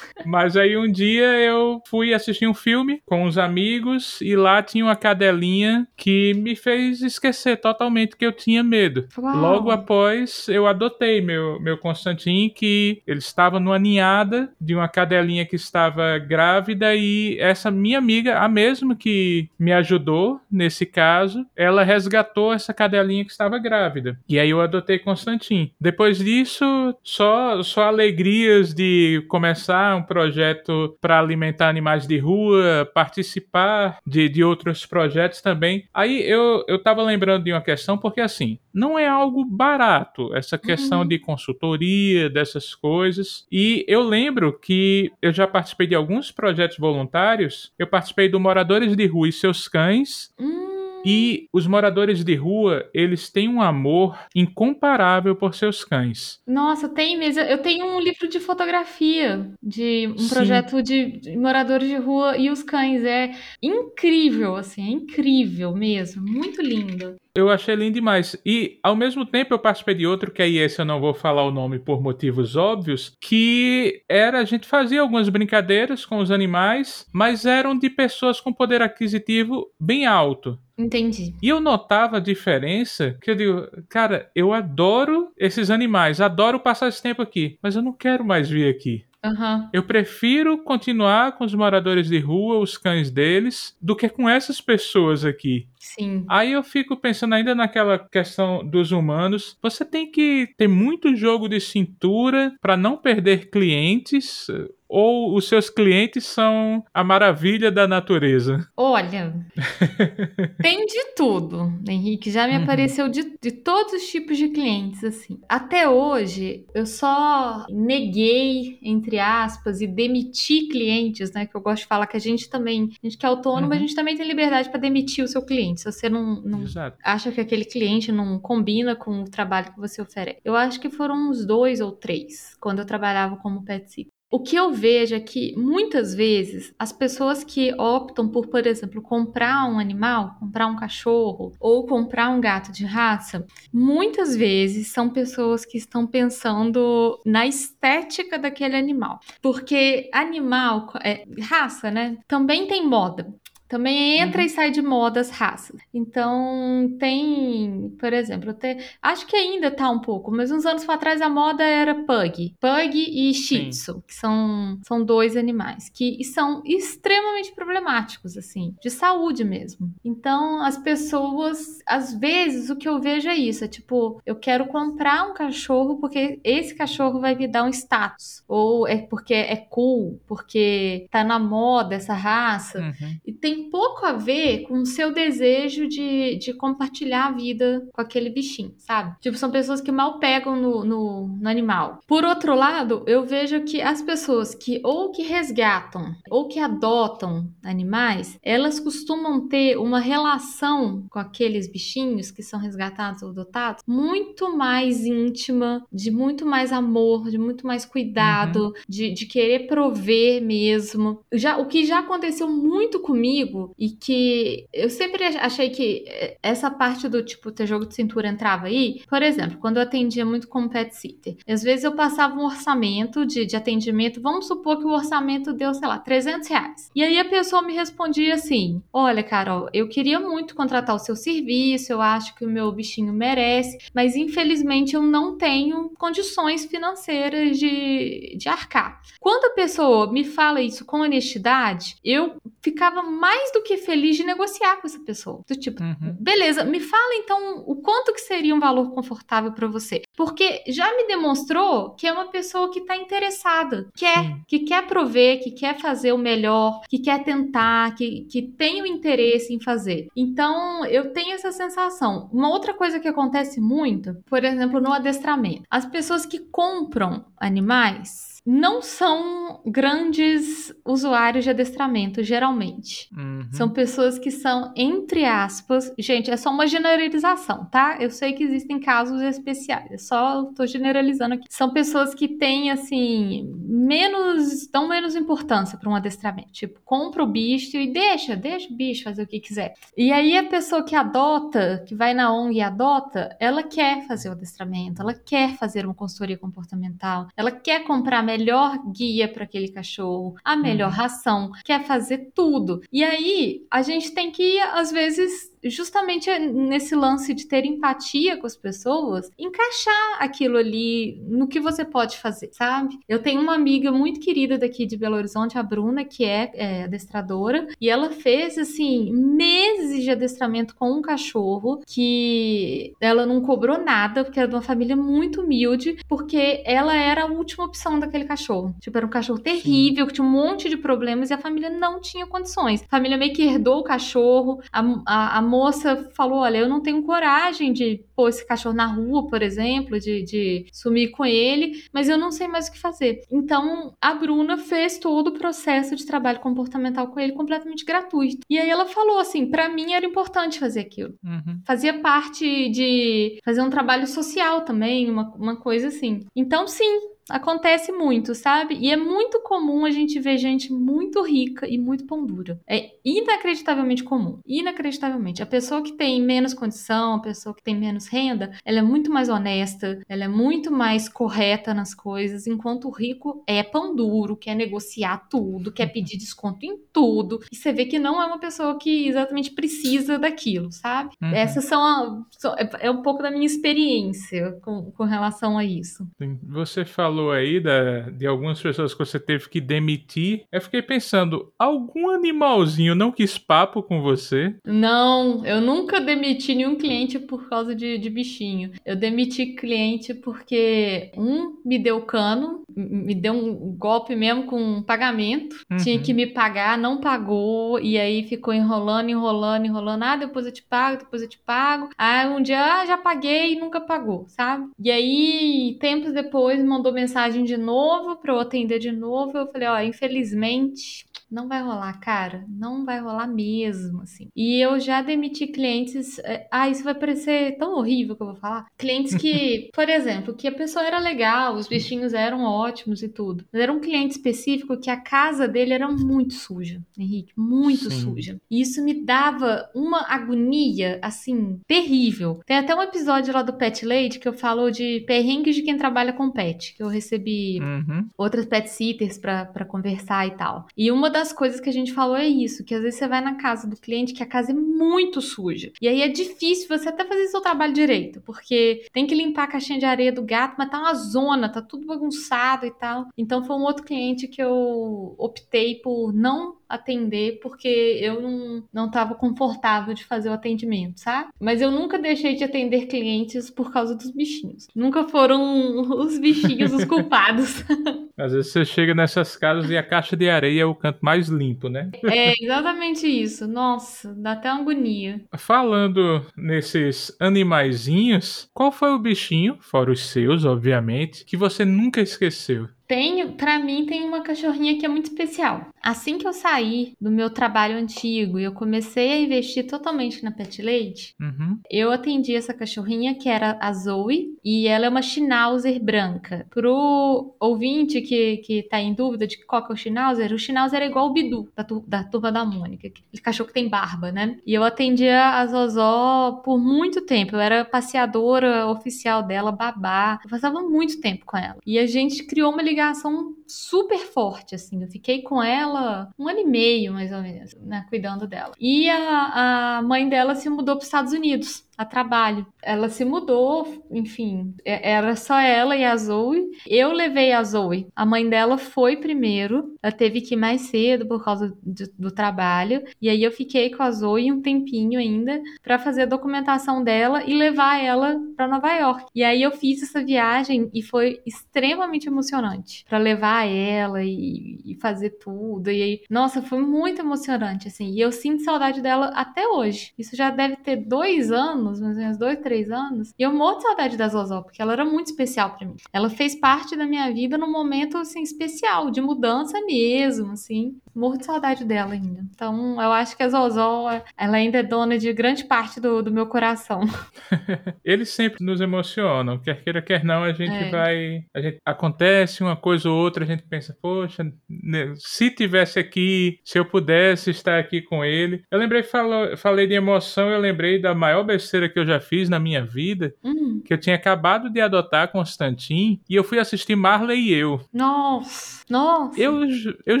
[0.26, 4.84] Mas aí um dia eu fui assistir um filme com os amigos e lá tinha
[4.84, 9.06] uma cadelinha que me fez esquecer totalmente que eu tinha medo.
[9.18, 9.36] Uau.
[9.36, 15.46] Logo após, eu adotei meu, meu Constantin, que ele estava numa ninhada de uma cadelinha
[15.46, 21.82] que estava grávida e essa minha amiga, a mesma que me ajudou nesse caso, ela
[21.82, 24.18] resgatou essa cadelinha que estava grávida.
[24.28, 25.70] E aí eu adotei Constantin.
[25.80, 26.64] Depois disso,
[27.02, 34.44] só, só alegrias de começar um projeto para alimentar animais de rua, participar de, de
[34.44, 35.88] outros projetos também.
[35.94, 40.58] Aí eu, eu tava lembrando de uma questão, porque assim, não é algo barato essa
[40.58, 41.08] questão uhum.
[41.08, 43.46] de consultoria, dessas coisas.
[43.50, 47.72] E eu lembro que eu já participei de alguns projetos voluntários.
[47.78, 50.30] Eu participei do Moradores de Rua e Seus Cães.
[50.38, 50.71] Uhum.
[51.04, 56.40] E os moradores de rua, eles têm um amor incomparável por seus cães.
[56.46, 57.42] Nossa, tem mesmo.
[57.42, 60.34] Eu tenho um livro de fotografia de um Sim.
[60.34, 63.04] projeto de, moradores de rua e os cães.
[63.04, 66.22] É incrível, assim, é incrível mesmo.
[66.22, 67.16] Muito lindo.
[67.34, 68.36] Eu achei lindo demais.
[68.44, 71.44] E, ao mesmo tempo, eu participei de outro, que aí esse eu não vou falar
[71.44, 77.06] o nome por motivos óbvios, que era, a gente fazia algumas brincadeiras com os animais,
[77.10, 80.58] mas eram de pessoas com poder aquisitivo bem alto.
[80.76, 81.34] Entendi.
[81.42, 86.88] E eu notava a diferença, que eu digo, cara, eu adoro esses animais, adoro passar
[86.88, 89.04] esse tempo aqui, mas eu não quero mais vir aqui.
[89.24, 89.68] Uhum.
[89.72, 94.60] Eu prefiro continuar com os moradores de rua, os cães deles, do que com essas
[94.60, 95.68] pessoas aqui.
[95.78, 96.24] Sim.
[96.28, 99.56] Aí eu fico pensando ainda naquela questão dos humanos.
[99.62, 104.46] Você tem que ter muito jogo de cintura para não perder clientes
[104.92, 108.68] ou os seus clientes são a maravilha da natureza?
[108.76, 109.34] Olha,
[110.60, 112.30] tem de tudo, Henrique.
[112.30, 112.62] Já me uhum.
[112.62, 115.40] apareceu de, de todos os tipos de clientes, assim.
[115.48, 121.46] Até hoje, eu só neguei, entre aspas, e demiti clientes, né?
[121.46, 123.72] Que eu gosto de falar que a gente também, a gente que é autônomo, uhum.
[123.72, 125.80] a gente também tem liberdade para demitir o seu cliente.
[125.80, 126.64] Se você não, não
[127.02, 130.40] acha que aquele cliente não combina com o trabalho que você oferece.
[130.44, 134.21] Eu acho que foram uns dois ou três, quando eu trabalhava como pet sitter.
[134.32, 139.02] O que eu vejo é que muitas vezes as pessoas que optam por, por exemplo,
[139.02, 145.10] comprar um animal, comprar um cachorro ou comprar um gato de raça, muitas vezes são
[145.10, 149.20] pessoas que estão pensando na estética daquele animal.
[149.42, 152.16] Porque animal, é, raça, né?
[152.26, 153.34] Também tem moda.
[153.72, 154.46] Também entra uhum.
[154.46, 155.80] e sai de moda as raças.
[155.94, 161.22] Então, tem, por exemplo, tem, acho que ainda tá um pouco, mas uns anos atrás
[161.22, 162.54] a moda era Pug.
[162.60, 164.02] Pug e Shih Tzu, Sim.
[164.06, 169.90] que são, são dois animais que são extremamente problemáticos, assim, de saúde mesmo.
[170.04, 174.66] Então, as pessoas, às vezes, o que eu vejo é isso: é tipo, eu quero
[174.66, 178.44] comprar um cachorro porque esse cachorro vai me dar um status.
[178.46, 182.78] Ou é porque é cool, porque tá na moda essa raça.
[182.78, 183.16] Uhum.
[183.24, 188.00] E tem pouco a ver com o seu desejo de, de compartilhar a vida com
[188.00, 189.16] aquele bichinho, sabe?
[189.20, 192.00] Tipo, são pessoas que mal pegam no, no, no animal.
[192.06, 197.48] Por outro lado, eu vejo que as pessoas que ou que resgatam ou que adotam
[197.62, 204.56] animais, elas costumam ter uma relação com aqueles bichinhos que são resgatados ou adotados muito
[204.56, 208.72] mais íntima, de muito mais amor, de muito mais cuidado, uhum.
[208.88, 211.20] de, de querer prover mesmo.
[211.32, 216.38] Já, o que já aconteceu muito comigo comigo e que eu sempre achei que eh,
[216.42, 219.02] essa parte do tipo ter jogo de cintura entrava aí.
[219.08, 223.26] Por exemplo, quando eu atendia muito como pet sitter, às vezes eu passava um orçamento
[223.26, 226.90] de, de atendimento, vamos supor que o orçamento deu, sei lá, 300 reais.
[226.94, 231.14] E aí a pessoa me respondia assim: Olha, Carol, eu queria muito contratar o seu
[231.14, 237.58] serviço, eu acho que o meu bichinho merece, mas infelizmente eu não tenho condições financeiras
[237.58, 239.00] de, de arcar.
[239.20, 244.16] Quando a pessoa me fala isso com honestidade, eu ficava mais mais do que feliz
[244.16, 245.40] de negociar com essa pessoa.
[245.48, 246.16] Do tipo, uhum.
[246.20, 250.02] beleza, me fala então o quanto que seria um valor confortável para você.
[250.14, 254.42] Porque já me demonstrou que é uma pessoa que tá interessada, quer, Sim.
[254.46, 258.86] que quer prover, que quer fazer o melhor, que quer tentar, que, que tem o
[258.86, 260.08] interesse em fazer.
[260.14, 262.28] Então, eu tenho essa sensação.
[262.32, 265.62] Uma outra coisa que acontece muito, por exemplo, no adestramento.
[265.70, 273.08] As pessoas que compram animais não são grandes usuários de adestramento, geralmente.
[273.16, 273.48] Uhum.
[273.52, 277.98] São pessoas que são, entre aspas, gente, é só uma generalização, tá?
[278.00, 281.46] Eu sei que existem casos especiais, é só tô generalizando aqui.
[281.48, 286.52] São pessoas que têm, assim, menos, dão menos importância para um adestramento.
[286.52, 289.74] Tipo, compra o bicho e deixa, deixa o bicho fazer o que quiser.
[289.96, 294.28] E aí a pessoa que adota, que vai na ONG e adota, ela quer fazer
[294.28, 299.68] o adestramento, ela quer fazer uma consultoria comportamental, ela quer comprar melhor guia para aquele
[299.68, 300.96] cachorro, a melhor uhum.
[300.96, 302.80] ração, quer fazer tudo.
[302.92, 308.46] E aí a gente tem que, às vezes, justamente nesse lance de ter empatia com
[308.46, 312.98] as pessoas, encaixar aquilo ali no que você pode fazer, sabe?
[313.08, 316.84] Eu tenho uma amiga muito querida daqui de Belo Horizonte, a Bruna, que é, é
[316.84, 323.78] adestradora, e ela fez assim meses de adestramento com um cachorro que ela não cobrou
[323.78, 328.24] nada, porque era de uma família muito humilde, porque ela era a última opção daquele
[328.24, 328.74] cachorro.
[328.80, 332.00] Tipo, era um cachorro terrível, que tinha um monte de problemas e a família não
[332.00, 332.82] tinha condições.
[332.82, 336.80] A família meio que herdou o cachorro, a, a, a moça falou: Olha, eu não
[336.80, 341.84] tenho coragem de pôr esse cachorro na rua, por exemplo, de, de sumir com ele,
[341.92, 343.20] mas eu não sei mais o que fazer.
[343.30, 348.46] Então, a Bruna fez todo o processo de trabalho comportamental com ele completamente gratuito.
[348.48, 351.14] E aí ela falou assim: para mim era importante fazer aquilo.
[351.22, 351.60] Uhum.
[351.66, 356.20] Fazia parte de fazer um trabalho social também, uma, uma coisa assim.
[356.34, 358.74] Então, sim, Acontece muito, sabe?
[358.74, 362.60] E é muito comum a gente ver gente muito rica e muito pão dura.
[362.66, 364.38] É inacreditavelmente comum.
[364.46, 365.42] Inacreditavelmente.
[365.42, 369.10] A pessoa que tem menos condição, a pessoa que tem menos renda, ela é muito
[369.10, 374.36] mais honesta, ela é muito mais correta nas coisas, enquanto o rico é pão duro,
[374.36, 377.40] quer negociar tudo, quer pedir desconto em tudo.
[377.50, 381.14] E você vê que não é uma pessoa que exatamente precisa daquilo, sabe?
[381.22, 381.28] Uhum.
[381.28, 385.64] Essas são, a, são, é, é um pouco da minha experiência com, com relação a
[385.64, 386.06] isso.
[386.48, 390.44] Você falou aí da, de algumas pessoas que você teve que demitir.
[390.50, 394.54] Eu fiquei pensando, algum animalzinho não quis papo com você?
[394.64, 398.72] Não, eu nunca demiti nenhum cliente por causa de, de bichinho.
[398.84, 405.56] Eu demiti cliente porque um me deu cano, me deu um golpe mesmo com pagamento.
[405.70, 405.76] Uhum.
[405.76, 410.02] Tinha que me pagar, não pagou, e aí ficou enrolando, enrolando, enrolando.
[410.02, 411.90] Ah, depois eu te pago, depois eu te pago.
[411.98, 414.70] Aí um dia, ah, já paguei e nunca pagou, sabe?
[414.82, 417.01] E aí, tempos depois, mandou mensagem
[417.44, 419.36] de novo pra eu atender de novo.
[419.38, 422.44] Eu falei, ó, infelizmente não vai rolar, cara.
[422.46, 424.28] Não vai rolar mesmo, assim.
[424.36, 426.18] E eu já demiti clientes.
[426.18, 428.66] É, ah, isso vai parecer tão horrível que eu vou falar.
[428.76, 433.44] Clientes que, por exemplo, que a pessoa era legal, os bichinhos eram ótimos e tudo.
[433.50, 437.32] Mas era um cliente específico que a casa dele era muito suja, Henrique.
[437.34, 438.00] Muito Sim.
[438.00, 438.40] suja.
[438.50, 442.40] E isso me dava uma agonia, assim, terrível.
[442.44, 445.78] Tem até um episódio lá do Pet Lady que eu falo de perrengues de quem
[445.78, 446.74] trabalha com pet.
[446.76, 448.06] Que eu recebi uhum.
[448.18, 450.66] outras pet sitters pra, pra conversar e tal.
[450.76, 453.06] E uma das das coisas que a gente falou é isso, que às vezes você
[453.06, 455.72] vai na casa do cliente que a casa é muito suja.
[455.80, 459.52] E aí é difícil você até fazer seu trabalho direito, porque tem que limpar a
[459.52, 463.06] caixinha de areia do gato, mas tá uma zona, tá tudo bagunçado e tal.
[463.16, 467.68] Então foi um outro cliente que eu optei por não atender porque
[468.00, 471.30] eu não, não tava confortável de fazer o atendimento, sabe?
[471.38, 474.68] Mas eu nunca deixei de atender clientes por causa dos bichinhos.
[474.74, 477.62] Nunca foram os bichinhos os culpados.
[478.16, 481.28] Às vezes você chega nessas casas e a caixa de areia é o canto mais
[481.28, 481.90] limpo, né?
[482.04, 483.46] É exatamente isso.
[483.46, 485.20] Nossa, dá até uma agonia.
[485.36, 492.68] Falando nesses animaizinhos, qual foi o bichinho, fora os seus, obviamente, que você nunca esqueceu?
[492.92, 495.68] Tenho, para mim tem uma cachorrinha que é muito especial.
[495.82, 500.30] Assim que eu saí do meu trabalho antigo e eu comecei a investir totalmente na
[500.30, 501.58] Pet Lady, uhum.
[501.70, 506.46] eu atendi essa cachorrinha que era a Zoe e ela é uma Schnauzer branca.
[506.50, 510.82] Pro ouvinte que, que tá em dúvida de qual que é o Schnauzer, o Schnauzer
[510.82, 514.36] é igual o Bidu da, da turma da Mônica, aquele cachorro que tem barba, né?
[514.46, 517.36] E eu atendia a Zozó por muito tempo.
[517.36, 520.20] Eu era passeadora oficial dela, babá.
[520.22, 521.56] Eu passava muito tempo com ela.
[521.66, 524.82] E a gente criou uma ligação ligação super forte, assim.
[524.82, 528.52] Eu fiquei com ela um ano e meio, mais ou menos, né, cuidando dela.
[528.58, 532.46] E a, a mãe dela se mudou para os Estados Unidos a trabalho.
[532.62, 536.50] Ela se mudou, enfim, é, era só ela e a Zoe.
[536.66, 537.88] Eu levei a Zoe.
[537.94, 542.10] A mãe dela foi primeiro, ela teve que ir mais cedo por causa do, do
[542.10, 542.82] trabalho.
[543.00, 547.24] E aí eu fiquei com a Zoe um tempinho ainda para fazer a documentação dela
[547.24, 549.06] e levar ela para Nova York.
[549.14, 554.74] E aí eu fiz essa viagem e foi extremamente emocionante para levar ela e, e,
[554.80, 555.70] fazer tudo.
[555.70, 557.90] E aí, nossa, foi muito emocionante assim.
[557.92, 559.92] E eu sinto saudade dela até hoje.
[559.98, 563.12] Isso já deve ter dois anos anos, mais ou menos dois, três anos.
[563.18, 565.76] E eu morro de saudade da Zozó, porque ela era muito especial para mim.
[565.92, 570.76] Ela fez parte da minha vida num momento, assim, especial, de mudança mesmo, assim.
[570.94, 572.24] Morro de saudade dela ainda.
[572.30, 576.12] Então, eu acho que a Zozó, ela ainda é dona de grande parte do, do
[576.12, 576.82] meu coração.
[577.84, 580.70] Eles sempre nos emocionam, quer queira, quer não, a gente é.
[580.70, 581.24] vai.
[581.34, 586.38] A gente, acontece uma coisa ou outra, a gente pensa, poxa, né, se tivesse aqui,
[586.44, 588.42] se eu pudesse estar aqui com ele.
[588.50, 592.28] Eu lembrei, falou, falei de emoção, eu lembrei da maior besteira que eu já fiz
[592.28, 593.60] na minha vida, uhum.
[593.64, 597.60] que eu tinha acabado de adotar Constantin e eu fui assistir Marley e eu.
[597.72, 599.20] Nossa, nossa.
[599.20, 599.40] Eu,
[599.84, 600.00] eu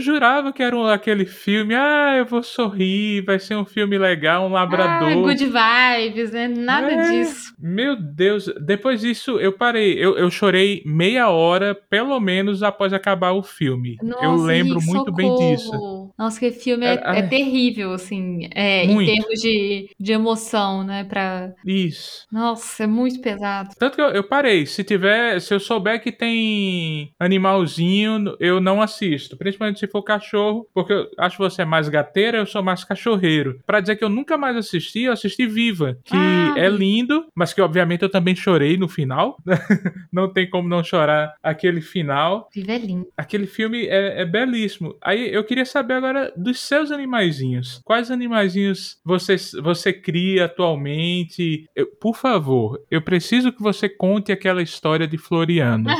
[0.00, 4.46] jurava que era um, aquele filme, ah, eu vou sorrir, vai ser um filme legal,
[4.46, 5.10] um labrador.
[5.10, 6.48] Ah, good vibes, né?
[6.48, 7.54] Nada é, disso.
[7.58, 13.32] Meu Deus, depois disso eu parei, eu, eu chorei meia hora, pelo menos, após acabar
[13.32, 13.96] o filme.
[14.02, 15.16] Nossa, eu lembro muito socorro.
[15.16, 16.12] bem disso.
[16.18, 21.04] Nossa, que filme é, é, é terrível, assim, é, em termos de, de emoção, né?
[21.04, 22.26] Pra, isso.
[22.30, 23.70] Nossa, é muito pesado.
[23.78, 24.66] Tanto que eu, eu, parei.
[24.66, 29.36] Se tiver, se eu souber que tem animalzinho, eu não assisto.
[29.36, 32.84] Principalmente se for cachorro, porque eu acho que você é mais gateira, eu sou mais
[32.84, 33.60] cachorreiro.
[33.66, 37.52] Para dizer que eu nunca mais assisti, eu assisti Viva, que ah, é lindo, mas
[37.52, 39.36] que obviamente eu também chorei no final.
[40.12, 42.48] não tem como não chorar aquele final.
[42.54, 43.08] Viva é lindo.
[43.16, 44.96] Aquele filme é, é belíssimo.
[45.00, 47.80] Aí eu queria saber agora dos seus animaizinhos.
[47.84, 51.31] Quais animaizinhos você, você cria atualmente?
[51.74, 55.90] Eu, por favor, eu preciso que você conte aquela história de Floriano.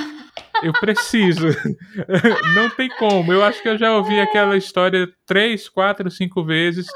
[0.62, 1.48] Eu preciso.
[2.54, 3.32] Não tem como.
[3.32, 6.86] Eu acho que eu já ouvi aquela história três, quatro, cinco vezes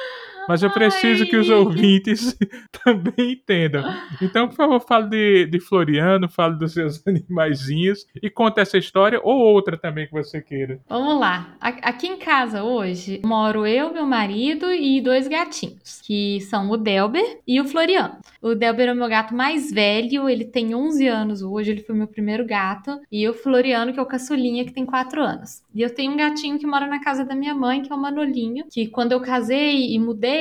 [0.48, 1.28] mas eu preciso Ai.
[1.28, 2.36] que os ouvintes
[2.84, 3.84] também entendam.
[4.20, 9.20] Então, por favor, fale de, de Floriano, fale dos seus animaizinhos e conte essa história
[9.22, 10.80] ou outra também que você queira.
[10.88, 11.54] Vamos lá.
[11.60, 17.40] Aqui em casa hoje moro eu, meu marido e dois gatinhos, que são o Delber
[17.46, 18.16] e o Floriano.
[18.40, 21.94] O Delber é o meu gato mais velho, ele tem 11 anos hoje, ele foi
[21.94, 25.62] meu primeiro gato, e o Floriano, que é o caçulinha, que tem 4 anos.
[25.74, 27.98] E eu tenho um gatinho que mora na casa da minha mãe, que é o
[27.98, 30.35] Manolinho, que quando eu casei e mudei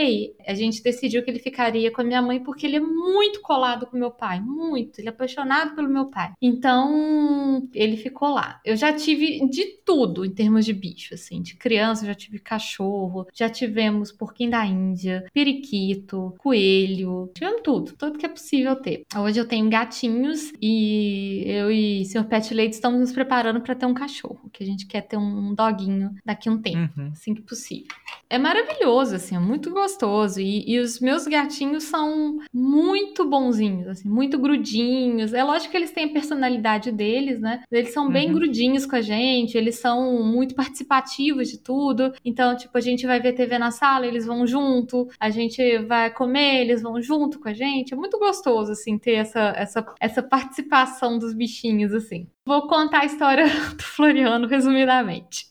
[0.47, 3.85] a gente decidiu que ele ficaria com a minha mãe porque ele é muito colado
[3.85, 4.99] com meu pai, muito.
[4.99, 6.33] Ele é apaixonado pelo meu pai.
[6.41, 8.59] Então, ele ficou lá.
[8.65, 11.41] Eu já tive de tudo em termos de bicho, assim.
[11.41, 18.17] De criança, já tive cachorro, já tivemos porquinho da Índia, periquito, coelho, tivemos tudo, tudo
[18.17, 19.03] que é possível ter.
[19.15, 22.25] Hoje eu tenho gatinhos e eu e o Sr.
[22.25, 25.53] Pet Lady estamos nos preparando para ter um cachorro, que a gente quer ter um
[25.53, 27.11] doguinho daqui a um tempo, uhum.
[27.11, 27.87] assim que possível.
[28.29, 30.39] É maravilhoso, assim, é muito gostoso.
[30.39, 35.33] E, e, os meus gatinhos são muito bonzinhos, assim, muito grudinhos.
[35.33, 37.63] É lógico que eles têm a personalidade deles, né?
[37.71, 38.33] Eles são bem uhum.
[38.33, 42.13] grudinhos com a gente, eles são muito participativos de tudo.
[42.23, 45.07] Então, tipo, a gente vai ver TV na sala, eles vão junto.
[45.19, 47.93] A gente vai comer, eles vão junto com a gente.
[47.93, 52.27] É muito gostoso, assim, ter essa, essa, essa participação dos bichinhos, assim.
[52.47, 53.45] Vou contar a história
[53.75, 55.47] do Floriano resumidamente.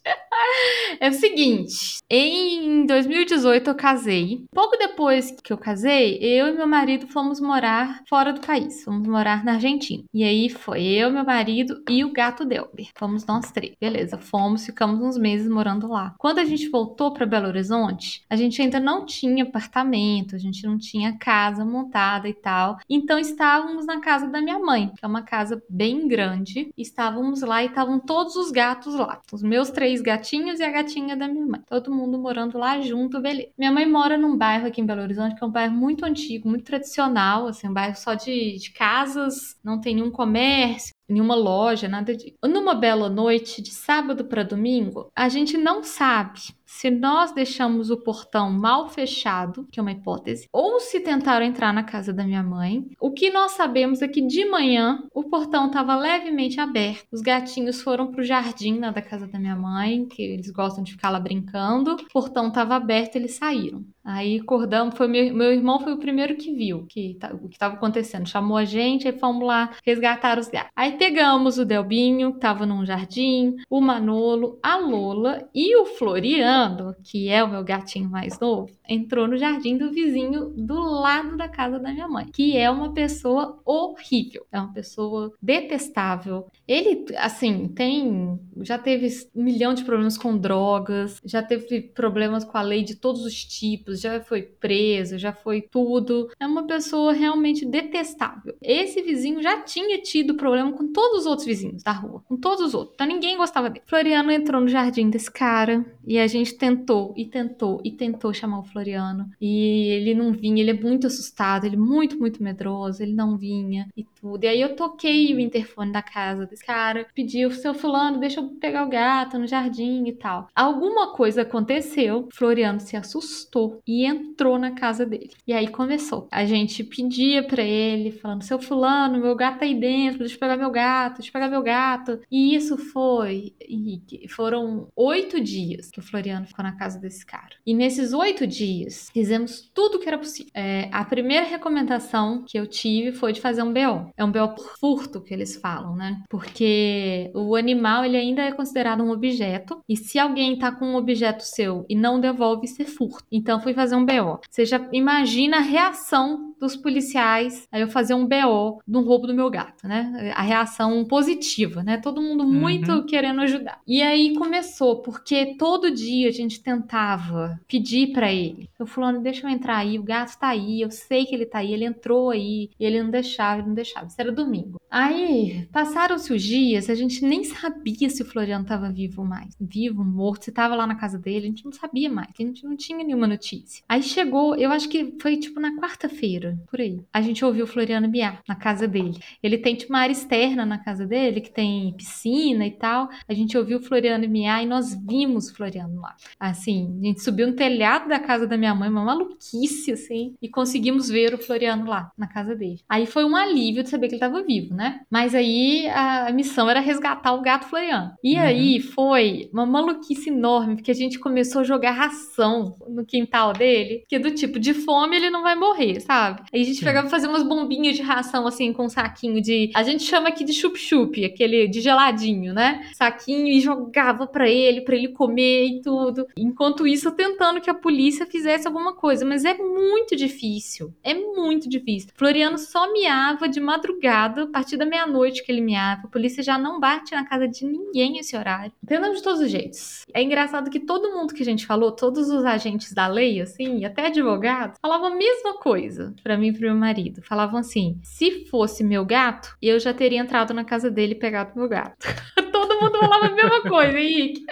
[1.00, 4.44] É o seguinte, em 2018 eu casei.
[4.52, 8.84] Pouco depois que eu casei, eu e meu marido fomos morar fora do país.
[8.84, 10.04] Fomos morar na Argentina.
[10.12, 12.88] E aí foi eu, meu marido e o gato Delber.
[12.96, 13.74] Fomos nós três.
[13.80, 16.14] Beleza, fomos, ficamos uns meses morando lá.
[16.18, 20.64] Quando a gente voltou para Belo Horizonte, a gente ainda não tinha apartamento, a gente
[20.66, 22.78] não tinha casa montada e tal.
[22.88, 27.62] Então estávamos na casa da minha mãe, que é uma casa bem grande estávamos lá
[27.62, 29.20] e estavam todos os gatos lá.
[29.32, 31.60] Os meus três gatinhos e a gatinha da minha mãe.
[31.68, 33.50] Todo mundo morando lá junto, beleza.
[33.58, 36.48] Minha mãe mora num bairro aqui em Belo Horizonte, que é um bairro muito antigo,
[36.48, 41.88] muito tradicional, assim, um bairro só de, de casas, não tem nenhum comércio nenhuma loja,
[41.88, 42.34] nada de.
[42.42, 46.40] Numa bela noite de sábado para domingo, a gente não sabe
[46.74, 51.72] se nós deixamos o portão mal fechado, que é uma hipótese, ou se tentaram entrar
[51.72, 52.84] na casa da minha mãe.
[53.00, 57.06] O que nós sabemos é que de manhã o portão estava levemente aberto.
[57.12, 60.92] Os gatinhos foram pro jardim lá da casa da minha mãe, que eles gostam de
[60.92, 61.92] ficar lá brincando.
[61.92, 63.84] O portão estava aberto, eles saíram.
[64.04, 67.74] Aí acordamos, foi meu, meu irmão foi o primeiro que viu que, o que estava
[67.74, 68.28] acontecendo.
[68.28, 70.70] Chamou a gente, aí fomos lá resgatar os gatos.
[70.76, 76.96] Aí pegamos o Delbinho, que estava num jardim, o Manolo, a Lola e o Floriano,
[77.04, 81.46] que é o meu gatinho mais novo, entrou no jardim do vizinho do lado da
[81.46, 86.46] casa da minha mãe, que é uma pessoa horrível, é uma pessoa detestável.
[86.66, 88.40] Ele, assim, tem.
[88.62, 92.96] Já teve um milhão de problemas com drogas, já teve problemas com a lei de
[92.96, 96.30] todos os tipos, já foi preso, já foi tudo.
[96.40, 98.56] É uma pessoa realmente detestável.
[98.62, 102.66] Esse vizinho já tinha tido problema com todos os outros vizinhos da rua, com todos
[102.66, 102.94] os outros.
[102.94, 103.84] Então ninguém gostava dele.
[103.86, 108.60] Floriano entrou no jardim desse cara e a gente tentou e tentou e tentou chamar
[108.60, 109.30] o Floriano.
[109.40, 113.36] E ele não vinha, ele é muito assustado, ele é muito, muito medroso, ele não
[113.36, 114.44] vinha e tudo.
[114.44, 118.40] E aí eu toquei o interfone da casa desse cara, pedi o seu fulano, deixa
[118.40, 120.48] eu pegar o gato no jardim e tal.
[120.54, 125.30] Alguma coisa aconteceu, Floriano se assustou e entrou na casa dele.
[125.46, 126.28] E aí começou.
[126.30, 130.40] A gente pedia para ele, falando: seu fulano, meu gato tá aí dentro, deixa eu
[130.40, 132.20] pegar meu gato, pegar meu gato.
[132.30, 133.54] E isso foi.
[133.66, 137.56] Henrique, foram oito dias que o Floriano ficou na casa desse cara.
[137.66, 140.50] E nesses oito dias, fizemos tudo o que era possível.
[140.54, 144.12] É, a primeira recomendação que eu tive foi de fazer um BO.
[144.16, 146.22] É um BO por furto que eles falam, né?
[146.28, 149.80] Porque o animal ele ainda é considerado um objeto.
[149.88, 153.24] E se alguém tá com um objeto seu e não devolve, isso é furto.
[153.30, 154.40] Então fui fazer um BO.
[154.50, 159.26] Você já imagina a reação dos policiais aí eu fazer um BO de um roubo
[159.26, 160.32] do meu gato, né?
[160.34, 161.98] A reação positiva, né?
[161.98, 163.06] Todo mundo muito uhum.
[163.06, 163.80] querendo ajudar.
[163.86, 168.68] E aí começou, porque todo dia a gente tentava pedir para ele.
[168.78, 171.58] Eu falando, deixa eu entrar aí, o gato tá aí, eu sei que ele tá
[171.58, 174.06] aí, ele entrou aí, e ele não deixava, ele não deixava.
[174.06, 174.80] Isso era domingo.
[174.90, 179.56] Aí, passaram-se os dias, a gente nem sabia se o Floriano tava vivo mais.
[179.60, 182.64] Vivo, morto, se tava lá na casa dele, a gente não sabia mais, a gente
[182.64, 183.82] não tinha nenhuma notícia.
[183.88, 187.00] Aí chegou, eu acho que foi tipo na quarta-feira, por aí.
[187.12, 189.18] A gente ouviu o Floriano miar na casa dele.
[189.42, 193.08] Ele tem tipo uma área externa na casa dele, que tem piscina e tal.
[193.28, 196.14] A gente ouviu o Floriano miar e nós vimos o Floriano lá.
[196.38, 200.48] Assim, a gente subiu no telhado da casa da minha mãe, uma maluquice, assim, e
[200.48, 202.80] conseguimos ver o Floriano lá, na casa dele.
[202.88, 205.00] Aí foi um alívio de saber que ele tava vivo, né?
[205.10, 208.12] Mas aí a missão era resgatar o gato Floriano.
[208.22, 208.40] E uhum.
[208.40, 214.04] aí foi uma maluquice enorme, porque a gente começou a jogar ração no quintal dele,
[214.08, 216.33] que do tipo, de fome ele não vai morrer, sabe?
[216.52, 216.84] Aí a gente Sim.
[216.84, 219.70] pegava fazer umas bombinhas de ração, assim, com um saquinho de.
[219.74, 222.86] A gente chama aqui de chup-chup, aquele de geladinho, né?
[222.94, 226.26] Saquinho e jogava para ele, para ele comer e tudo.
[226.36, 229.24] Enquanto isso, tentando que a polícia fizesse alguma coisa.
[229.24, 230.92] Mas é muito difícil.
[231.02, 232.10] É muito difícil.
[232.14, 236.02] Floriano só miava de madrugada, a partir da meia-noite que ele miava.
[236.04, 238.72] A polícia já não bate na casa de ninguém esse horário.
[238.86, 240.04] Tentando de todos os jeitos.
[240.12, 243.84] É engraçado que todo mundo que a gente falou, todos os agentes da lei, assim,
[243.84, 247.22] até advogados, falavam a mesma coisa para mim e pro meu marido.
[247.22, 251.52] Falavam assim: se fosse meu gato, eu já teria entrado na casa dele e pegado
[251.54, 251.94] meu gato.
[252.50, 254.44] todo mundo falava a mesma coisa, Henrique.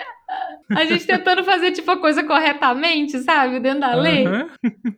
[0.70, 3.60] A gente tentando fazer, tipo, a coisa corretamente, sabe?
[3.60, 4.26] Dentro da lei.
[4.26, 4.48] Uhum.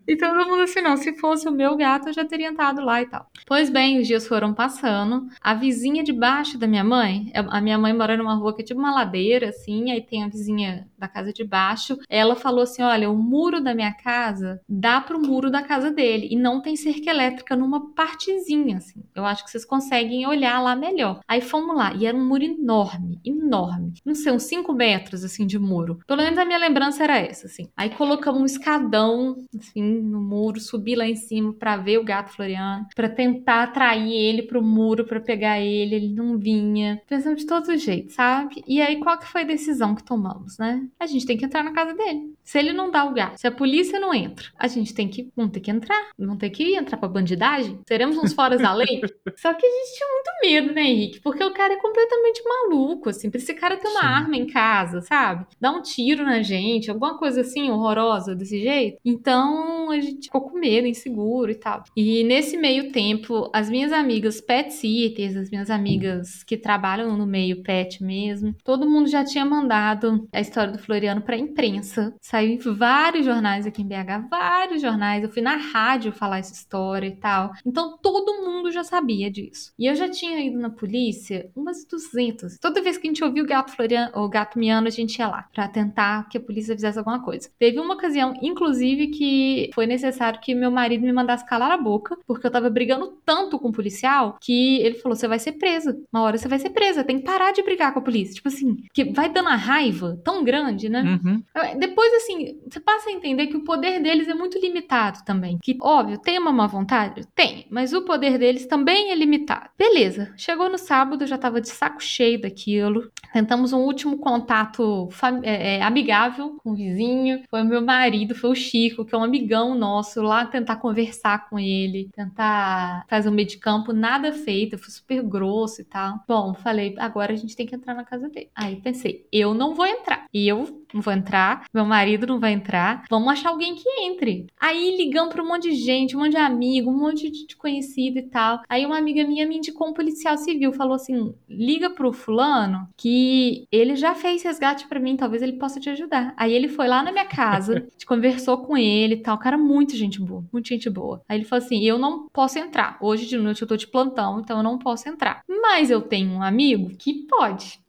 [0.07, 3.03] E todo mundo assim, não, se fosse o meu gato, eu já teria entrado lá
[3.03, 3.26] e tal.
[3.47, 5.26] Pois bem, os dias foram passando.
[5.41, 8.64] A vizinha de baixo da minha mãe, a minha mãe mora numa rua que é
[8.64, 11.99] tipo uma ladeira, assim, aí tem a vizinha da casa de baixo.
[12.09, 16.28] Ela falou assim: olha, o muro da minha casa dá pro muro da casa dele.
[16.30, 19.03] E não tem cerca elétrica numa partezinha, assim.
[19.14, 21.20] Eu acho que vocês conseguem olhar lá melhor.
[21.26, 23.95] Aí fomos lá, e era um muro enorme, enorme.
[24.05, 25.99] Não sei, uns 5 metros, assim, de muro.
[26.07, 27.68] Pelo menos a minha lembrança era essa, assim.
[27.77, 32.33] Aí colocamos um escadão, assim, no muro, subi lá em cima para ver o gato
[32.33, 37.01] Floriano, para tentar atrair ele pro muro para pegar ele, ele não vinha.
[37.09, 38.62] Pensamos de todos os jeitos, sabe?
[38.66, 40.87] E aí qual que foi a decisão que tomamos, né?
[40.99, 42.35] A gente tem que entrar na casa dele.
[42.43, 45.31] Se ele não dá o gato, se a polícia não entra, a gente tem que,
[45.35, 47.81] vamos ter que entrar, vamos ter que entrar pra bandidagem.
[47.89, 49.01] Seremos uns foras da lei.
[49.37, 51.20] Só que a gente tinha muito medo, né, Henrique?
[51.20, 53.31] Porque o cara é completamente maluco, assim.
[53.31, 54.07] Pra esse cara ter uma Sim.
[54.07, 55.14] arma em casa, sabe?
[55.61, 58.99] Dar um tiro na gente, alguma coisa assim horrorosa desse jeito.
[59.05, 61.85] Então a gente ficou com medo, inseguro e tal.
[61.97, 67.27] E nesse meio tempo, as minhas amigas pet sitters, as minhas amigas que trabalham no
[67.27, 72.15] meio pet mesmo, todo mundo já tinha mandado a história do Floriano pra imprensa.
[72.21, 75.23] Saiu em vários jornais aqui em BH, vários jornais.
[75.23, 77.53] Eu fui na rádio falar essa história e tal.
[77.65, 79.73] Então todo mundo já sabia disso.
[79.79, 82.59] E eu já tinha ido na polícia umas 200.
[82.59, 85.29] Toda vez que a gente ouvia o gato Floriano, o gato miando, a gente ia
[85.29, 87.51] lá para tentar que a polícia fizesse alguma coisa.
[87.59, 92.17] Teve uma ocasião, inclusive, que foi necessário que meu marido me mandasse calar a boca,
[92.27, 95.99] porque eu tava brigando tanto com o policial que ele falou: você vai ser presa.
[96.13, 98.35] Uma hora você vai ser presa, tem que parar de brigar com a polícia.
[98.35, 101.03] Tipo assim, que vai dando a raiva tão grande, né?
[101.03, 101.43] Uhum.
[101.79, 105.59] Depois, assim, você passa a entender que o poder deles é muito limitado também.
[105.63, 107.27] Que, óbvio, tem uma má vontade?
[107.35, 109.71] Tem, mas o poder deles também é limitado.
[109.79, 113.11] Beleza, chegou no sábado, eu já tava de saco cheio daquilo.
[113.35, 115.09] Tentamos um último contato
[115.43, 117.43] é, é, amigável com o vizinho.
[117.51, 121.51] Foi o meu marido, foi o Chico, que é um amigão nosso, lá tentar conversar
[121.51, 126.20] com ele, tentar fazer um meio de campo, nada feito, foi super grosso e tal.
[126.28, 128.51] Bom, falei, agora a gente tem que entrar na casa dele.
[128.55, 130.26] Aí pensei, eu não vou entrar.
[130.32, 134.47] E eu não vou entrar, meu marido não vai entrar, vamos achar alguém que entre.
[134.59, 138.18] Aí ligamos para um monte de gente, um monte de amigo, um monte de conhecido
[138.18, 138.62] e tal.
[138.68, 143.66] Aí uma amiga minha me indicou um policial civil, falou assim: liga pro fulano que
[143.72, 146.32] ele já fez resgate para mim, talvez ele possa te ajudar.
[146.36, 149.59] Aí ele foi lá na minha casa, a gente conversou com ele e tal, cara,
[149.59, 151.22] muito gente boa, muito gente boa.
[151.28, 152.97] Aí ele falou assim: eu não posso entrar.
[153.01, 155.42] Hoje de noite eu tô de plantão, então eu não posso entrar.
[155.49, 157.84] Mas eu tenho um amigo que pode.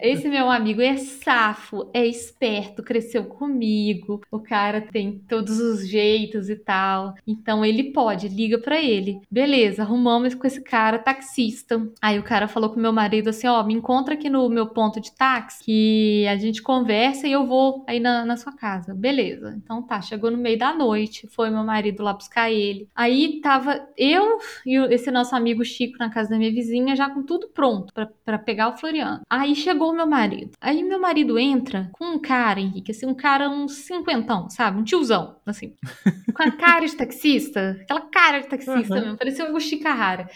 [0.00, 4.20] Esse meu amigo é safo, é esperto, cresceu comigo.
[4.30, 7.14] O cara tem todos os jeitos e tal.
[7.26, 9.20] Então ele pode, liga para ele.
[9.30, 11.86] Beleza, arrumamos com esse cara taxista.
[12.00, 15.00] Aí o cara falou com meu marido assim: Ó, me encontra aqui no meu ponto
[15.00, 18.94] de táxi que a gente conversa e eu vou aí na, na sua casa.
[18.94, 19.54] Beleza.
[19.56, 22.88] Então tá, chegou no meio da noite, foi meu marido lá buscar ele.
[22.94, 27.22] Aí tava eu e esse nosso amigo Chico na casa da minha vizinha já com
[27.22, 27.92] tudo pronto
[28.24, 29.05] para pegar o Floriano.
[29.28, 30.52] Aí chegou meu marido.
[30.60, 34.78] Aí meu marido entra com um cara, Henrique, assim, um cara uns cinquentão, sabe?
[34.78, 35.74] Um tiozão, assim.
[36.36, 37.78] Com a cara de taxista.
[37.80, 39.00] Aquela cara de taxista uhum.
[39.00, 39.16] mesmo.
[39.16, 40.28] Parecia o Agostinho Carrara.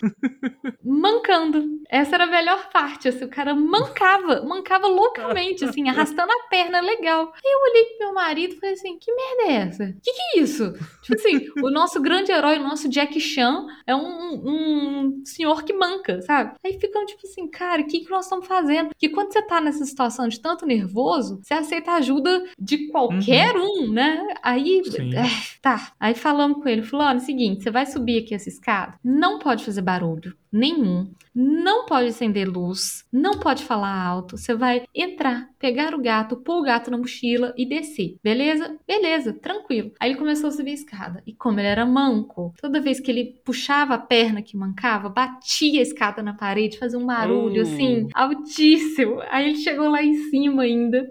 [0.82, 1.78] Mancando.
[1.90, 3.24] Essa era a melhor parte, assim.
[3.24, 4.42] O cara mancava.
[4.42, 7.32] Mancava loucamente, assim, arrastando a perna legal.
[7.34, 9.86] Aí eu olhei pro meu marido e falei assim, que merda é essa?
[10.02, 10.72] Que que é isso?
[11.02, 15.72] Tipo assim, o nosso grande herói, o nosso Jack Chan, é um, um senhor que
[15.72, 16.54] manca, sabe?
[16.64, 18.59] Aí ficam tipo assim, cara, o que que nós estamos fazendo?
[18.60, 18.88] Fazendo?
[18.88, 23.56] Porque quando você tá nessa situação de tanto nervoso, você aceita a ajuda de qualquer
[23.56, 23.84] uhum.
[23.84, 24.26] um, né?
[24.42, 24.82] Aí,
[25.14, 25.22] é,
[25.60, 25.92] tá.
[25.98, 28.98] Aí falamos com ele, falou: olha, é o seguinte, você vai subir aqui essa escada,
[29.02, 34.36] não pode fazer barulho nenhum, não pode acender luz, não pode falar alto.
[34.36, 38.16] Você vai entrar, pegar o gato, pôr o gato na mochila e descer.
[38.22, 38.76] Beleza?
[38.86, 39.92] Beleza, tranquilo.
[40.00, 41.22] Aí ele começou a subir a escada.
[41.26, 45.80] E como ele era manco, toda vez que ele puxava a perna que mancava, batia
[45.80, 49.20] a escada na parede, fazia um barulho assim, altíssimo.
[49.30, 51.08] Aí ele chegou lá em cima ainda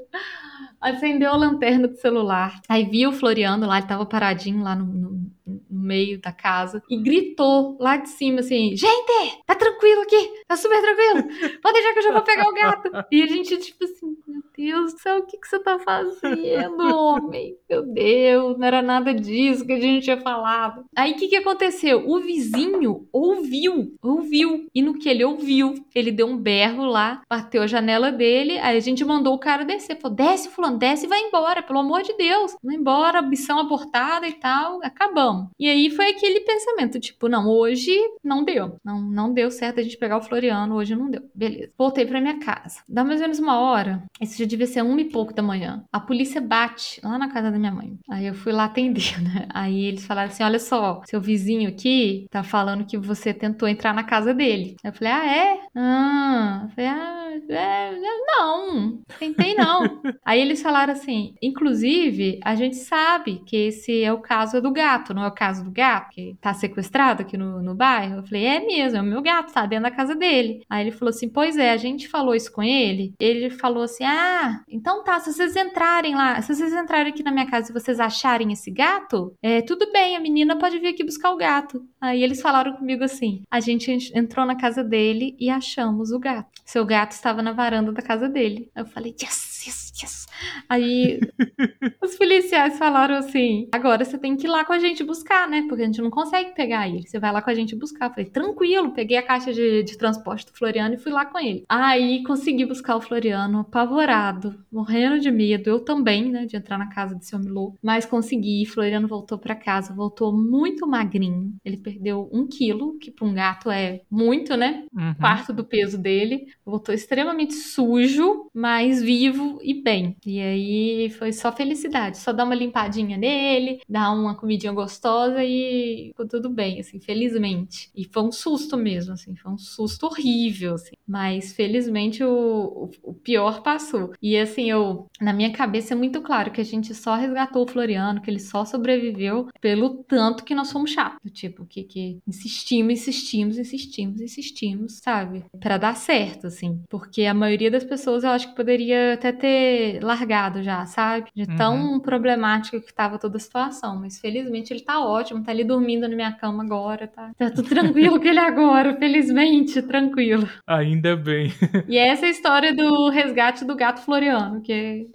[0.81, 2.61] acendeu a lanterna do celular.
[2.67, 6.81] Aí viu o Floriano lá, ele tava paradinho lá no, no, no, meio da casa
[6.89, 11.59] e gritou lá de cima assim: Gente, tá tranquilo aqui, tá super tranquilo.
[11.61, 12.89] Pode deixar que eu já vou pegar o gato.
[13.11, 16.93] E a gente, tipo assim, meu Deus do céu, o que, que você tá fazendo,
[16.93, 17.55] homem?
[17.69, 20.83] Meu Deus, não era nada disso que a gente tinha falado.
[20.93, 22.03] Aí o que, que aconteceu?
[22.05, 24.67] O vizinho ouviu, ouviu.
[24.75, 28.57] E no que ele ouviu, ele deu um berro lá, bateu a janela dele.
[28.59, 29.97] Aí a gente mandou o cara descer.
[29.97, 32.55] Falou: desce, fulano, desce e vai embora, pelo amor de Deus.
[32.61, 34.79] Vai embora, missão abortada e tal.
[34.83, 35.47] Acabamos.
[35.57, 38.75] E aí foi aquele pensamento, tipo, não, hoje não deu.
[38.83, 41.21] Não, não deu certo a gente pegar o Floriano, hoje não deu.
[41.33, 41.71] Beleza.
[41.77, 42.81] Voltei pra minha casa.
[42.89, 44.03] Dá mais ou menos uma hora.
[44.21, 45.83] Já devia ser uma e pouco da manhã.
[45.91, 47.97] A polícia bate lá na casa da minha mãe.
[48.09, 49.47] Aí eu fui lá atender, né?
[49.53, 53.93] Aí eles falaram assim: olha só, seu vizinho aqui tá falando que você tentou entrar
[53.93, 54.75] na casa dele.
[54.83, 55.59] Eu falei, ah, é?
[55.75, 57.18] Ah, eu falei, ah,
[57.49, 57.91] é,
[58.27, 60.01] não, tentei não.
[60.25, 65.13] Aí eles falaram assim: inclusive, a gente sabe que esse é o caso do gato,
[65.13, 68.17] não é o caso do gato que tá sequestrado aqui no, no bairro?
[68.17, 70.63] Eu falei, é mesmo, é o meu gato, tá dentro da casa dele.
[70.69, 73.13] Aí ele falou assim: pois é, a gente falou isso com ele.
[73.19, 77.31] Ele falou assim: ah, então tá, se vocês entrarem lá, se vocês entrarem aqui na
[77.31, 81.03] minha casa e vocês acharem esse gato, é tudo bem, a menina pode vir aqui
[81.03, 81.83] buscar o gato.
[82.01, 86.49] Aí eles falaram comigo assim: a gente entrou na casa dele e achamos o gato.
[86.65, 88.71] Seu gato estava na varanda da casa dele.
[88.75, 90.27] Eu falei, yes, yes, yes.
[90.67, 91.19] Aí
[92.01, 95.65] os policiais falaram assim: agora você tem que ir lá com a gente buscar, né?
[95.67, 97.07] Porque a gente não consegue pegar ele.
[97.07, 98.07] Você vai lá com a gente buscar.
[98.07, 101.39] Eu falei, tranquilo, peguei a caixa de, de transporte do Floriano e fui lá com
[101.39, 101.63] ele.
[101.67, 105.69] Aí consegui buscar o Floriano, apavorado, morrendo de medo.
[105.69, 106.45] Eu também, né?
[106.45, 107.77] De entrar na casa desse homem louco.
[107.81, 108.65] Mas consegui.
[108.65, 111.53] Floriano voltou para casa, voltou muito magrinho.
[111.63, 114.85] Ele perdeu um quilo, que para um gato é muito, né?
[114.93, 115.13] Uhum.
[115.15, 116.47] Quarto do peso dele.
[116.65, 119.88] Voltou extremamente sujo, mas vivo e bem.
[120.25, 126.09] E aí foi só felicidade, só dar uma limpadinha nele, dar uma comidinha gostosa e
[126.09, 127.89] ficou tudo bem, assim, felizmente.
[127.95, 130.95] E foi um susto mesmo, assim, foi um susto horrível, assim.
[131.07, 134.13] Mas felizmente o, o, pior passou.
[134.21, 137.67] E assim, eu, na minha cabeça é muito claro que a gente só resgatou o
[137.67, 141.19] Floriano, que ele só sobreviveu pelo tanto que nós fomos chatos.
[141.31, 145.43] Tipo, que, que insistimos, insistimos, insistimos, insistimos, sabe?
[145.59, 146.81] para dar certo, assim.
[146.89, 151.29] Porque a maioria das pessoas eu acho que poderia até ter largado já, sabe?
[151.35, 151.99] De tão uhum.
[151.99, 153.99] problemática que tava toda a situação.
[153.99, 157.31] Mas felizmente ele tá ótimo, tá ali dormindo na minha cama agora, tá?
[157.37, 160.47] Tá tudo tranquilo com ele agora, felizmente, tranquilo.
[160.67, 161.51] Ainda bem.
[161.87, 165.07] E essa é a história do resgate do gato Floriano, que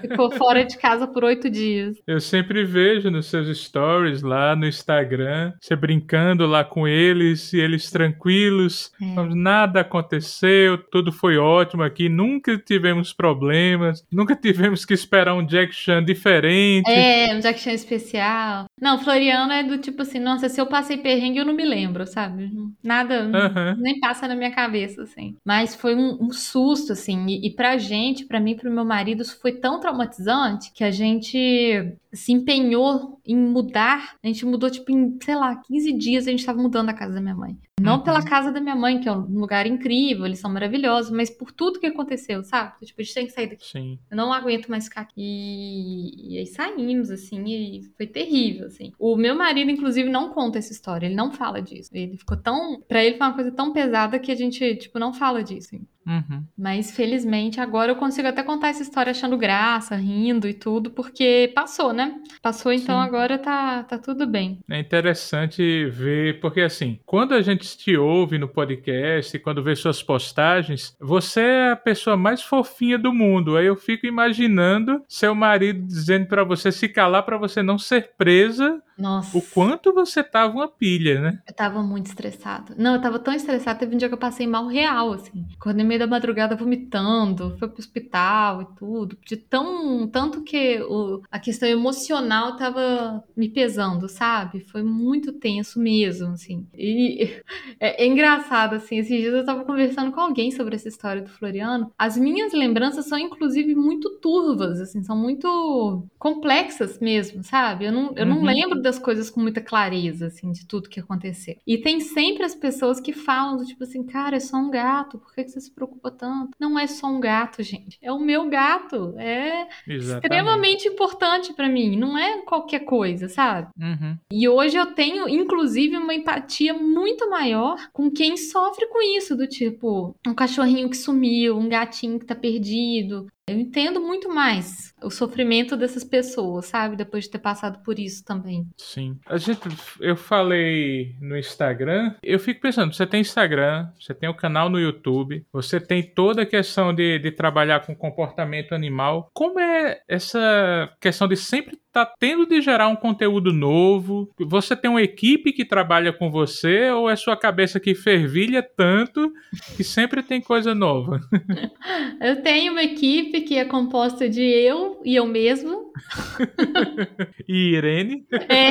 [0.00, 1.96] ficou fora de casa por oito dias.
[2.06, 7.58] Eu sempre vejo nos seus stories lá no Instagram, você brincando lá com eles e
[7.58, 9.34] eles tranquilos, é.
[9.34, 15.74] nada aconteceu, tudo foi ótimo aqui, nunca tivemos problemas, nunca tivemos que esperar um Jack
[15.74, 16.90] Chan diferente.
[16.90, 18.64] É, um Jack Chan especial.
[18.80, 22.06] Não, Floriano é do tipo assim, nossa, se eu passei perrengue eu não me lembro,
[22.06, 22.50] sabe?
[22.82, 23.76] Nada, uhum.
[23.78, 25.36] nem passa na minha cabeça, assim.
[25.44, 28.84] Mas foi um, um susto, assim, e, e pra gente, pra mim e pro meu
[28.84, 34.16] marido, isso foi tão traumatizante que a gente se empenhou em mudar.
[34.22, 37.14] A gente mudou, tipo, em, sei lá, 15 dias a gente tava mudando a casa
[37.14, 37.58] da minha mãe.
[37.80, 38.02] Não uhum.
[38.02, 41.50] pela casa da minha mãe, que é um lugar incrível, eles são maravilhosos, mas por
[41.50, 42.86] tudo que aconteceu, sabe?
[42.86, 43.66] Tipo, a gente tem que sair daqui.
[43.66, 43.98] Sim.
[44.08, 45.14] Eu não aguento mais ficar aqui.
[45.20, 48.92] E, e aí saímos, assim, e foi terrível, assim.
[48.98, 51.90] O meu marido, inclusive, não conta essa história, ele não fala disso.
[51.92, 52.80] Ele ficou tão.
[52.86, 55.74] Pra ele foi uma coisa tão pesada que a gente, tipo, não fala disso.
[56.06, 56.44] Uhum.
[56.56, 61.50] Mas felizmente agora eu consigo até contar essa história achando graça, rindo e tudo, porque
[61.54, 62.20] passou, né?
[62.42, 63.06] Passou, então Sim.
[63.06, 64.58] agora tá, tá tudo bem.
[64.70, 70.02] É interessante ver, porque assim, quando a gente te ouve no podcast, quando vê suas
[70.02, 73.56] postagens, você é a pessoa mais fofinha do mundo.
[73.56, 78.12] Aí eu fico imaginando seu marido dizendo para você se calar para você não ser
[78.16, 79.36] presa Nossa.
[79.36, 81.38] o quanto você tava uma pilha, né?
[81.48, 82.74] Eu tava muito estressada.
[82.78, 85.44] Não, eu tava tão estressada, teve um dia que eu passei mal real, assim.
[85.54, 89.18] Acordei no meio da madrugada vomitando, fui pro hospital e tudo.
[89.26, 94.60] De tão, tanto que o, a questão emocional tava me pesando, sabe?
[94.60, 96.66] Foi muito tenso mesmo, assim.
[96.72, 97.42] E
[97.80, 101.28] é, é engraçado, assim, esses dias eu tava conversando com alguém sobre essa história do
[101.30, 101.90] Floriano.
[101.98, 107.86] As minhas lembranças são, inclusive, muito turvas, assim, são muito complexas mesmo, sabe?
[107.86, 108.44] Eu não, eu não Uhum.
[108.44, 111.56] lembro das coisas com muita clareza, assim, de tudo que aconteceu.
[111.66, 115.18] E tem sempre as pessoas que falam do tipo assim, cara, é só um gato,
[115.18, 116.50] por que, você se preocupa tanto?
[116.60, 117.98] Não é só um gato, gente.
[118.00, 119.14] É o meu gato.
[119.18, 120.24] É Exatamente.
[120.24, 121.96] extremamente importante pra mim.
[121.96, 123.68] Não é qualquer coisa, sabe?
[123.78, 124.16] Uhum.
[124.30, 129.46] E hoje eu tenho, inclusive, uma empatia muito maior com quem sofre com isso, do
[129.46, 133.26] tipo, um cachorrinho que sumiu, um gatinho que tá perdido.
[133.46, 136.96] Eu entendo muito mais o sofrimento dessas pessoas, sabe?
[136.96, 138.66] Depois de ter passado por isso também.
[138.76, 139.18] Sim.
[139.26, 139.60] A gente,
[140.00, 142.14] eu falei no Instagram.
[142.22, 146.42] Eu fico pensando, você tem Instagram, você tem o canal no YouTube, você tem toda
[146.42, 149.30] a questão de, de trabalhar com comportamento animal.
[149.34, 154.28] Como é essa questão de sempre estar tendo de gerar um conteúdo novo?
[154.40, 159.32] Você tem uma equipe que trabalha com você ou é sua cabeça que fervilha tanto
[159.76, 161.20] que sempre tem coisa nova?
[162.20, 165.83] Eu tenho uma equipe que é composta de eu e eu mesmo.
[167.46, 168.26] E Irene?
[168.48, 168.70] É,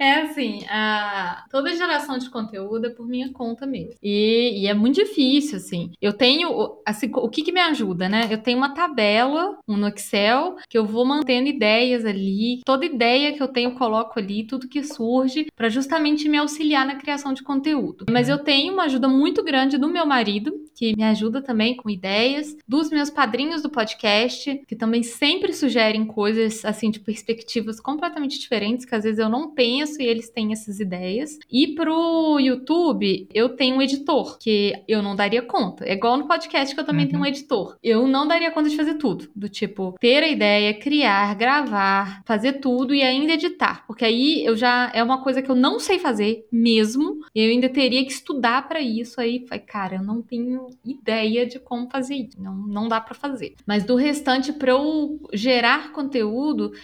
[0.04, 3.94] é assim, a, toda geração de conteúdo é por minha conta mesmo.
[4.02, 5.92] E, e é muito difícil, assim.
[6.00, 8.26] Eu tenho, assim, o que que me ajuda, né?
[8.30, 12.60] Eu tenho uma tabela um no Excel que eu vou mantendo ideias ali.
[12.64, 16.86] Toda ideia que eu tenho eu coloco ali, tudo que surge, para justamente me auxiliar
[16.86, 18.06] na criação de conteúdo.
[18.10, 21.90] Mas eu tenho uma ajuda muito grande do meu marido, que me ajuda também com
[21.90, 26.17] ideias, dos meus padrinhos do podcast, que também sempre sugerem coisas
[26.64, 30.80] assim de perspectivas completamente diferentes, que às vezes eu não penso e eles têm essas
[30.80, 31.38] ideias.
[31.50, 35.84] E pro YouTube, eu tenho um editor, que eu não daria conta.
[35.84, 37.10] É igual no podcast que eu também Uhum.
[37.10, 37.76] tenho um editor.
[37.82, 42.54] Eu não daria conta de fazer tudo, do tipo ter a ideia, criar, gravar, fazer
[42.54, 45.98] tudo e ainda editar, porque aí eu já é uma coisa que eu não sei
[45.98, 47.18] fazer mesmo.
[47.34, 51.58] E eu ainda teria que estudar pra isso aí, cara, eu não tenho ideia de
[51.58, 53.54] como fazer isso, não, não dá pra fazer.
[53.66, 56.07] Mas do restante pra eu gerar conteúdo,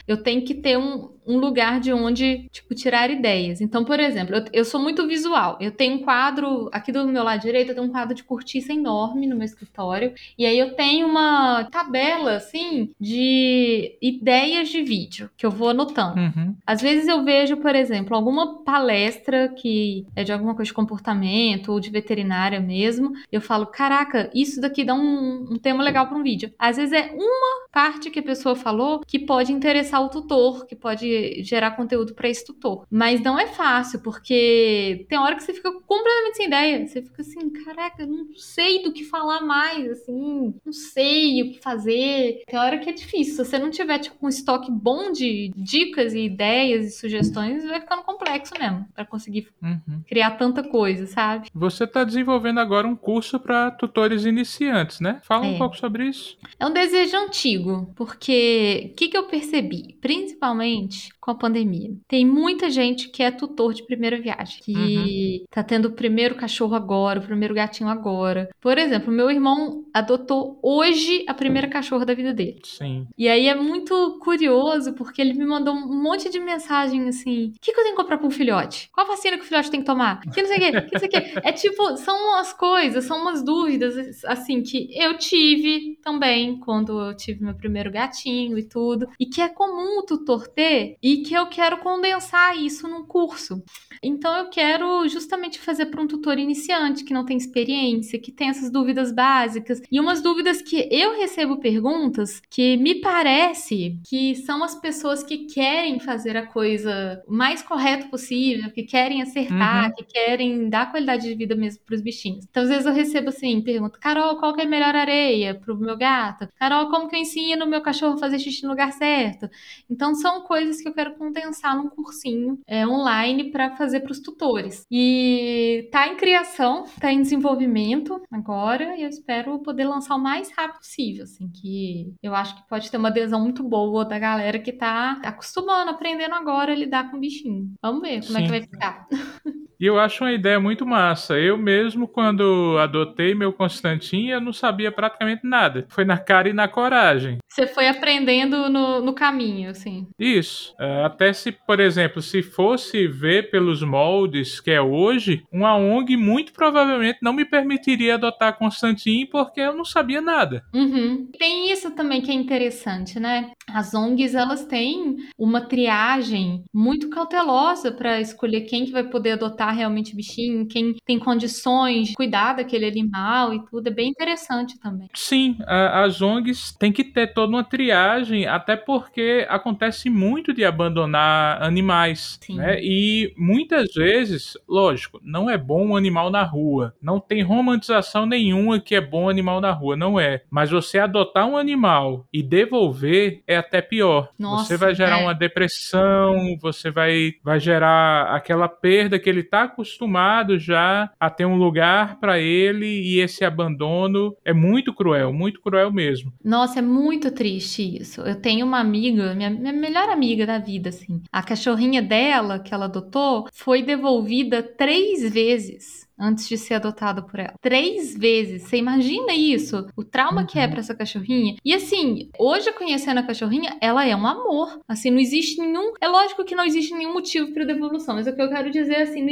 [0.07, 3.61] eu tenho que ter um, um lugar de onde, tipo, tirar ideias.
[3.61, 5.57] Então, por exemplo, eu, eu sou muito visual.
[5.61, 8.73] Eu tenho um quadro, aqui do meu lado direito, eu tenho um quadro de cortiça
[8.73, 10.13] enorme no meu escritório.
[10.39, 16.21] E aí eu tenho uma tabela, assim, de ideias de vídeo que eu vou anotando.
[16.21, 16.55] Uhum.
[16.67, 21.73] Às vezes eu vejo, por exemplo, alguma palestra que é de alguma coisa de comportamento
[21.73, 23.13] ou de veterinária mesmo.
[23.31, 26.53] Eu falo, caraca, isso daqui dá um, um tema legal para um vídeo.
[26.59, 30.77] Às vezes é uma parte que a pessoa falou que pode interessar o tutor, que
[30.77, 32.87] pode gerar conteúdo para esse tutor.
[32.91, 36.87] Mas não é fácil, porque tem hora que você fica completamente sem ideia.
[36.87, 41.61] Você fica assim, caraca, não sei do que falar mais, assim, não sei o que
[41.61, 42.43] fazer.
[42.47, 43.35] Tem hora que é difícil.
[43.35, 47.81] Se você não tiver, tipo, um estoque bom de dicas e ideias e sugestões, vai
[47.81, 50.03] ficando complexo mesmo para conseguir Uhum.
[50.07, 51.49] criar tanta coisa, sabe?
[51.55, 55.21] Você está desenvolvendo agora um curso para tutores iniciantes, né?
[55.25, 55.59] Fala um É.
[55.59, 56.37] pouco sobre isso.
[56.59, 59.97] É um desejo antigo, porque o que, que eu percebi?
[60.01, 61.91] Principalmente com a pandemia.
[62.09, 66.75] Tem muita gente que é tutor de primeira viagem, que tá tendo o primeiro cachorro
[66.75, 68.49] agora, o primeiro gatinho agora.
[68.61, 72.61] Por exemplo, meu irmão adotou hoje a primeira cachorra da vida dele.
[72.65, 73.07] Sim.
[73.17, 77.61] E aí é muito curioso, porque ele me mandou um monte de mensagem assim: o
[77.61, 78.89] que, que eu tenho que comprar pra um filhote?
[78.93, 80.21] Qual vacina que o filhote tem que tomar?
[80.21, 81.41] Que não sei o quê, que não sei o quê.
[81.43, 87.17] É tipo, são umas coisas, são umas dúvidas, assim, que eu tive também quando eu
[87.17, 89.09] tive meu primeiro gatinho e tudo.
[89.19, 93.63] E que é comum o tutor ter, e que eu quero condensar isso num curso.
[94.03, 98.49] Então eu quero justamente fazer para um tutor iniciante que não tem experiência, que tem
[98.49, 104.63] essas dúvidas básicas e umas dúvidas que eu recebo perguntas que me parece que são
[104.63, 109.95] as pessoas que querem fazer a coisa o mais correto possível, que querem acertar, Uhum.
[109.97, 112.45] que querem dar qualidade de vida mesmo para os bichinhos.
[112.49, 115.77] Então às vezes eu recebo assim, pergunta: "Carol, qual que é a melhor areia pro
[115.77, 116.49] meu gato?
[116.59, 119.49] Carol, como que eu ensino o meu cachorro a fazer xixi no lugar certo?"
[119.89, 124.21] Então são coisas que eu quero condensar num cursinho é, online para fazer para os
[124.21, 124.85] tutores.
[124.91, 130.53] E tá em criação, tá em desenvolvimento agora, e eu espero poder lançar o mais
[130.57, 134.59] rápido possível, assim, que eu acho que pode ter uma adesão muito boa da galera
[134.59, 137.73] que tá acostumando, aprendendo agora a lidar com o bichinho.
[137.83, 138.45] Vamos ver como é Sim.
[138.45, 139.07] que vai ficar.
[139.85, 141.39] E eu acho uma ideia muito massa.
[141.39, 145.85] Eu mesmo, quando adotei meu Constantin, eu não sabia praticamente nada.
[145.91, 147.37] Foi na cara e na coragem.
[147.47, 150.09] Você foi aprendendo no, no caminho, assim.
[150.19, 150.75] Isso.
[150.81, 156.17] É, até se, por exemplo, se fosse ver pelos moldes que é hoje, uma ONG
[156.17, 160.65] muito provavelmente não me permitiria adotar Constantin porque eu não sabia nada.
[160.75, 161.29] Uhum.
[161.39, 163.51] Tem isso também que é interessante, né?
[163.69, 169.74] As ONGs, elas têm uma triagem muito cautelosa para escolher quem que vai poder adotar
[169.75, 173.89] realmente bichinho, quem tem condições de cuidar daquele animal e tudo.
[173.89, 175.09] É bem interessante também.
[175.15, 181.63] Sim, as ONGs têm que ter toda uma triagem, até porque acontece muito de abandonar
[181.63, 182.39] animais.
[182.49, 182.79] Né?
[182.83, 186.95] E muitas vezes, lógico, não é bom um animal na rua.
[187.03, 190.43] Não tem romantização nenhuma que é bom um animal na rua, não é.
[190.51, 194.31] Mas você adotar um animal e devolver é até pior.
[194.39, 195.23] Nossa, você vai gerar é.
[195.23, 201.45] uma depressão, você vai, vai gerar aquela perda que ele está acostumado já a ter
[201.45, 206.33] um lugar para ele e esse abandono é muito cruel, muito cruel mesmo.
[206.45, 208.21] Nossa, é muito triste isso.
[208.23, 211.23] Eu tenho uma amiga, minha, minha melhor amiga da vida, assim.
[211.31, 217.39] A cachorrinha dela, que ela adotou, foi devolvida três vezes antes de ser adotado por
[217.39, 217.55] ela.
[217.61, 218.63] Três vezes.
[218.63, 219.87] Você imagina isso?
[219.97, 220.47] O trauma uhum.
[220.47, 220.71] que é uhum.
[220.71, 221.57] para essa cachorrinha.
[221.65, 224.81] E assim, hoje conhecendo a cachorrinha, ela é um amor.
[224.89, 225.93] Assim, não existe nenhum.
[226.01, 228.97] É lógico que não existe nenhum motivo para devolução, mas o que eu quero dizer
[228.97, 229.25] assim,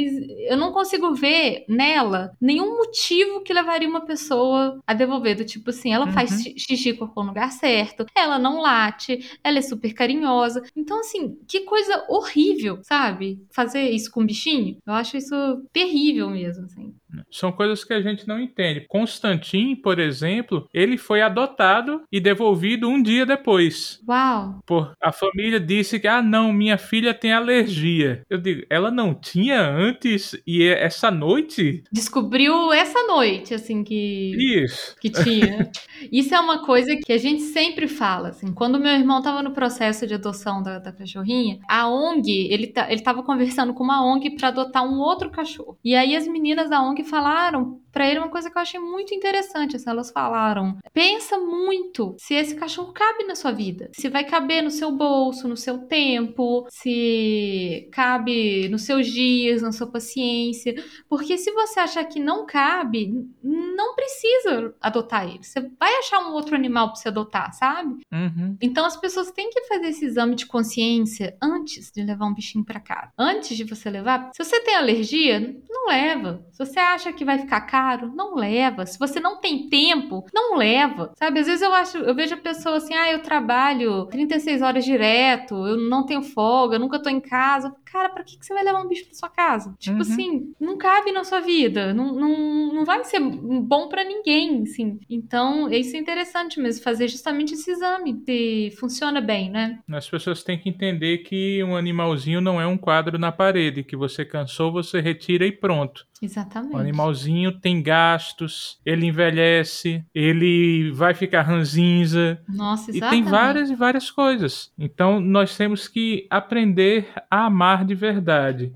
[0.47, 5.37] eu não consigo ver nela nenhum motivo que levaria uma pessoa a devolver.
[5.37, 6.11] Do tipo assim, ela uhum.
[6.11, 10.63] faz xixi cocô no lugar certo, ela não late, ela é super carinhosa.
[10.75, 13.41] Então, assim, que coisa horrível, sabe?
[13.51, 14.77] Fazer isso com um bichinho.
[14.85, 15.35] Eu acho isso
[15.71, 16.67] terrível mesmo.
[16.73, 17.02] Assim.
[17.31, 18.85] São coisas que a gente não entende.
[18.87, 24.01] Constantin, por exemplo, ele foi adotado e devolvido um dia depois.
[24.07, 24.59] Uau!
[24.65, 28.23] Por a família disse que ah não, minha filha tem alergia.
[28.29, 34.35] Eu digo, ela não tinha antes e é essa noite descobriu essa noite assim que
[34.37, 35.71] isso que tinha.
[36.11, 38.53] Isso é uma coisa que a gente sempre fala assim.
[38.53, 42.85] Quando meu irmão estava no processo de adoção da, da cachorrinha, a ONG ele tá,
[42.87, 45.77] ele estava conversando com uma ONG para adotar um outro cachorro.
[45.83, 49.13] E aí as meninas da ONG falaram para ele uma coisa que eu achei muito
[49.13, 49.75] interessante.
[49.75, 54.63] Assim, elas falaram: pensa muito se esse cachorro cabe na sua vida, se vai caber
[54.63, 60.73] no seu bolso, no seu tempo, se cabe nos seus dias, na sua paciência.
[61.07, 63.13] Porque se você achar que não cabe,
[63.43, 65.43] não precisa adotar ele.
[65.43, 68.03] Você vai achar um outro animal para você adotar, sabe?
[68.11, 68.57] Uhum.
[68.59, 72.65] Então as pessoas têm que fazer esse exame de consciência antes de levar um bichinho
[72.65, 73.11] para casa.
[73.17, 76.45] Antes de você levar, se você tem alergia, não leva.
[76.51, 77.82] Se você acha que vai ficar caro,
[78.13, 78.85] não leva.
[78.85, 81.11] Se você não tem tempo, não leva.
[81.15, 81.39] Sabe?
[81.39, 85.55] Às vezes eu acho, eu vejo a pessoa assim: "Ah, eu trabalho 36 horas direto,
[85.67, 87.73] eu não tenho folga, eu nunca tô em casa".
[87.85, 89.75] Cara, para que, que você vai levar um bicho pra sua casa?
[89.79, 90.01] Tipo uhum.
[90.01, 94.99] assim, não cabe na sua vida, não, não, não vai ser bom para ninguém, assim.
[95.09, 99.79] Então, isso é interessante mesmo, fazer justamente esse exame, se funciona bem, né?
[99.91, 103.95] As pessoas têm que entender que um animalzinho não é um quadro na parede, que
[103.95, 106.05] você cansou, você retira e pronto.
[106.23, 106.75] Exatamente.
[106.75, 112.41] O animalzinho tem gastos, ele envelhece, ele vai ficar ranzinza.
[112.47, 113.21] Nossa, exatamente.
[113.21, 114.71] E tem várias e várias coisas.
[114.79, 118.71] Então nós temos que aprender a amar de verdade.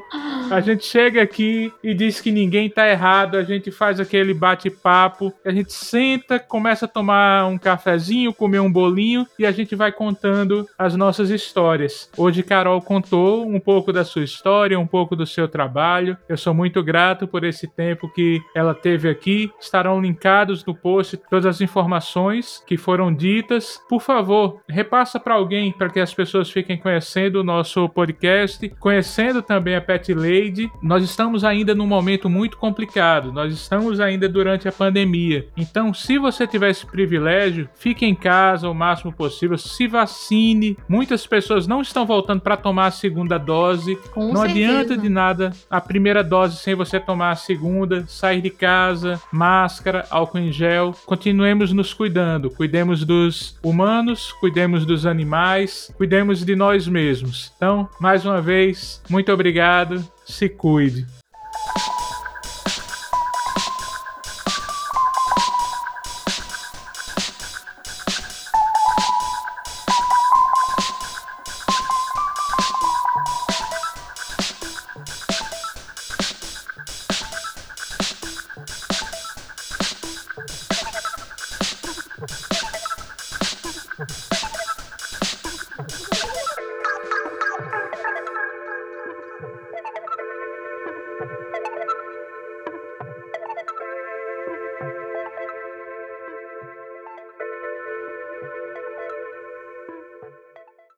[0.51, 5.31] A gente chega aqui e diz que ninguém tá errado, a gente faz aquele bate-papo,
[5.45, 9.75] a gente senta, começa a tomar um café cafezinho, comer um bolinho e a gente
[9.75, 12.09] vai contando as nossas histórias.
[12.15, 16.15] Hoje Carol contou um pouco da sua história, um pouco do seu trabalho.
[16.27, 19.51] Eu sou muito grato por esse tempo que ela teve aqui.
[19.59, 23.81] Estarão linkados no post todas as informações que foram ditas.
[23.89, 29.41] Por favor, repassa para alguém para que as pessoas fiquem conhecendo o nosso podcast, conhecendo
[29.41, 30.71] também a Pet Lady.
[30.81, 33.33] Nós estamos ainda num momento muito complicado.
[33.33, 35.47] Nós estamos ainda durante a pandemia.
[35.57, 40.77] Então, se você tiver esse privilégio, fique em casa o máximo possível, se vacine.
[40.87, 43.95] Muitas pessoas não estão voltando para tomar a segunda dose.
[44.13, 44.79] Com não certeza.
[44.79, 50.05] adianta de nada a primeira dose sem você tomar a segunda, sair de casa, máscara,
[50.09, 50.93] álcool em gel.
[51.05, 57.51] Continuemos nos cuidando, cuidemos dos humanos, cuidemos dos animais, cuidemos de nós mesmos.
[57.55, 60.03] Então, mais uma vez, muito obrigado.
[60.25, 61.18] Se cuide.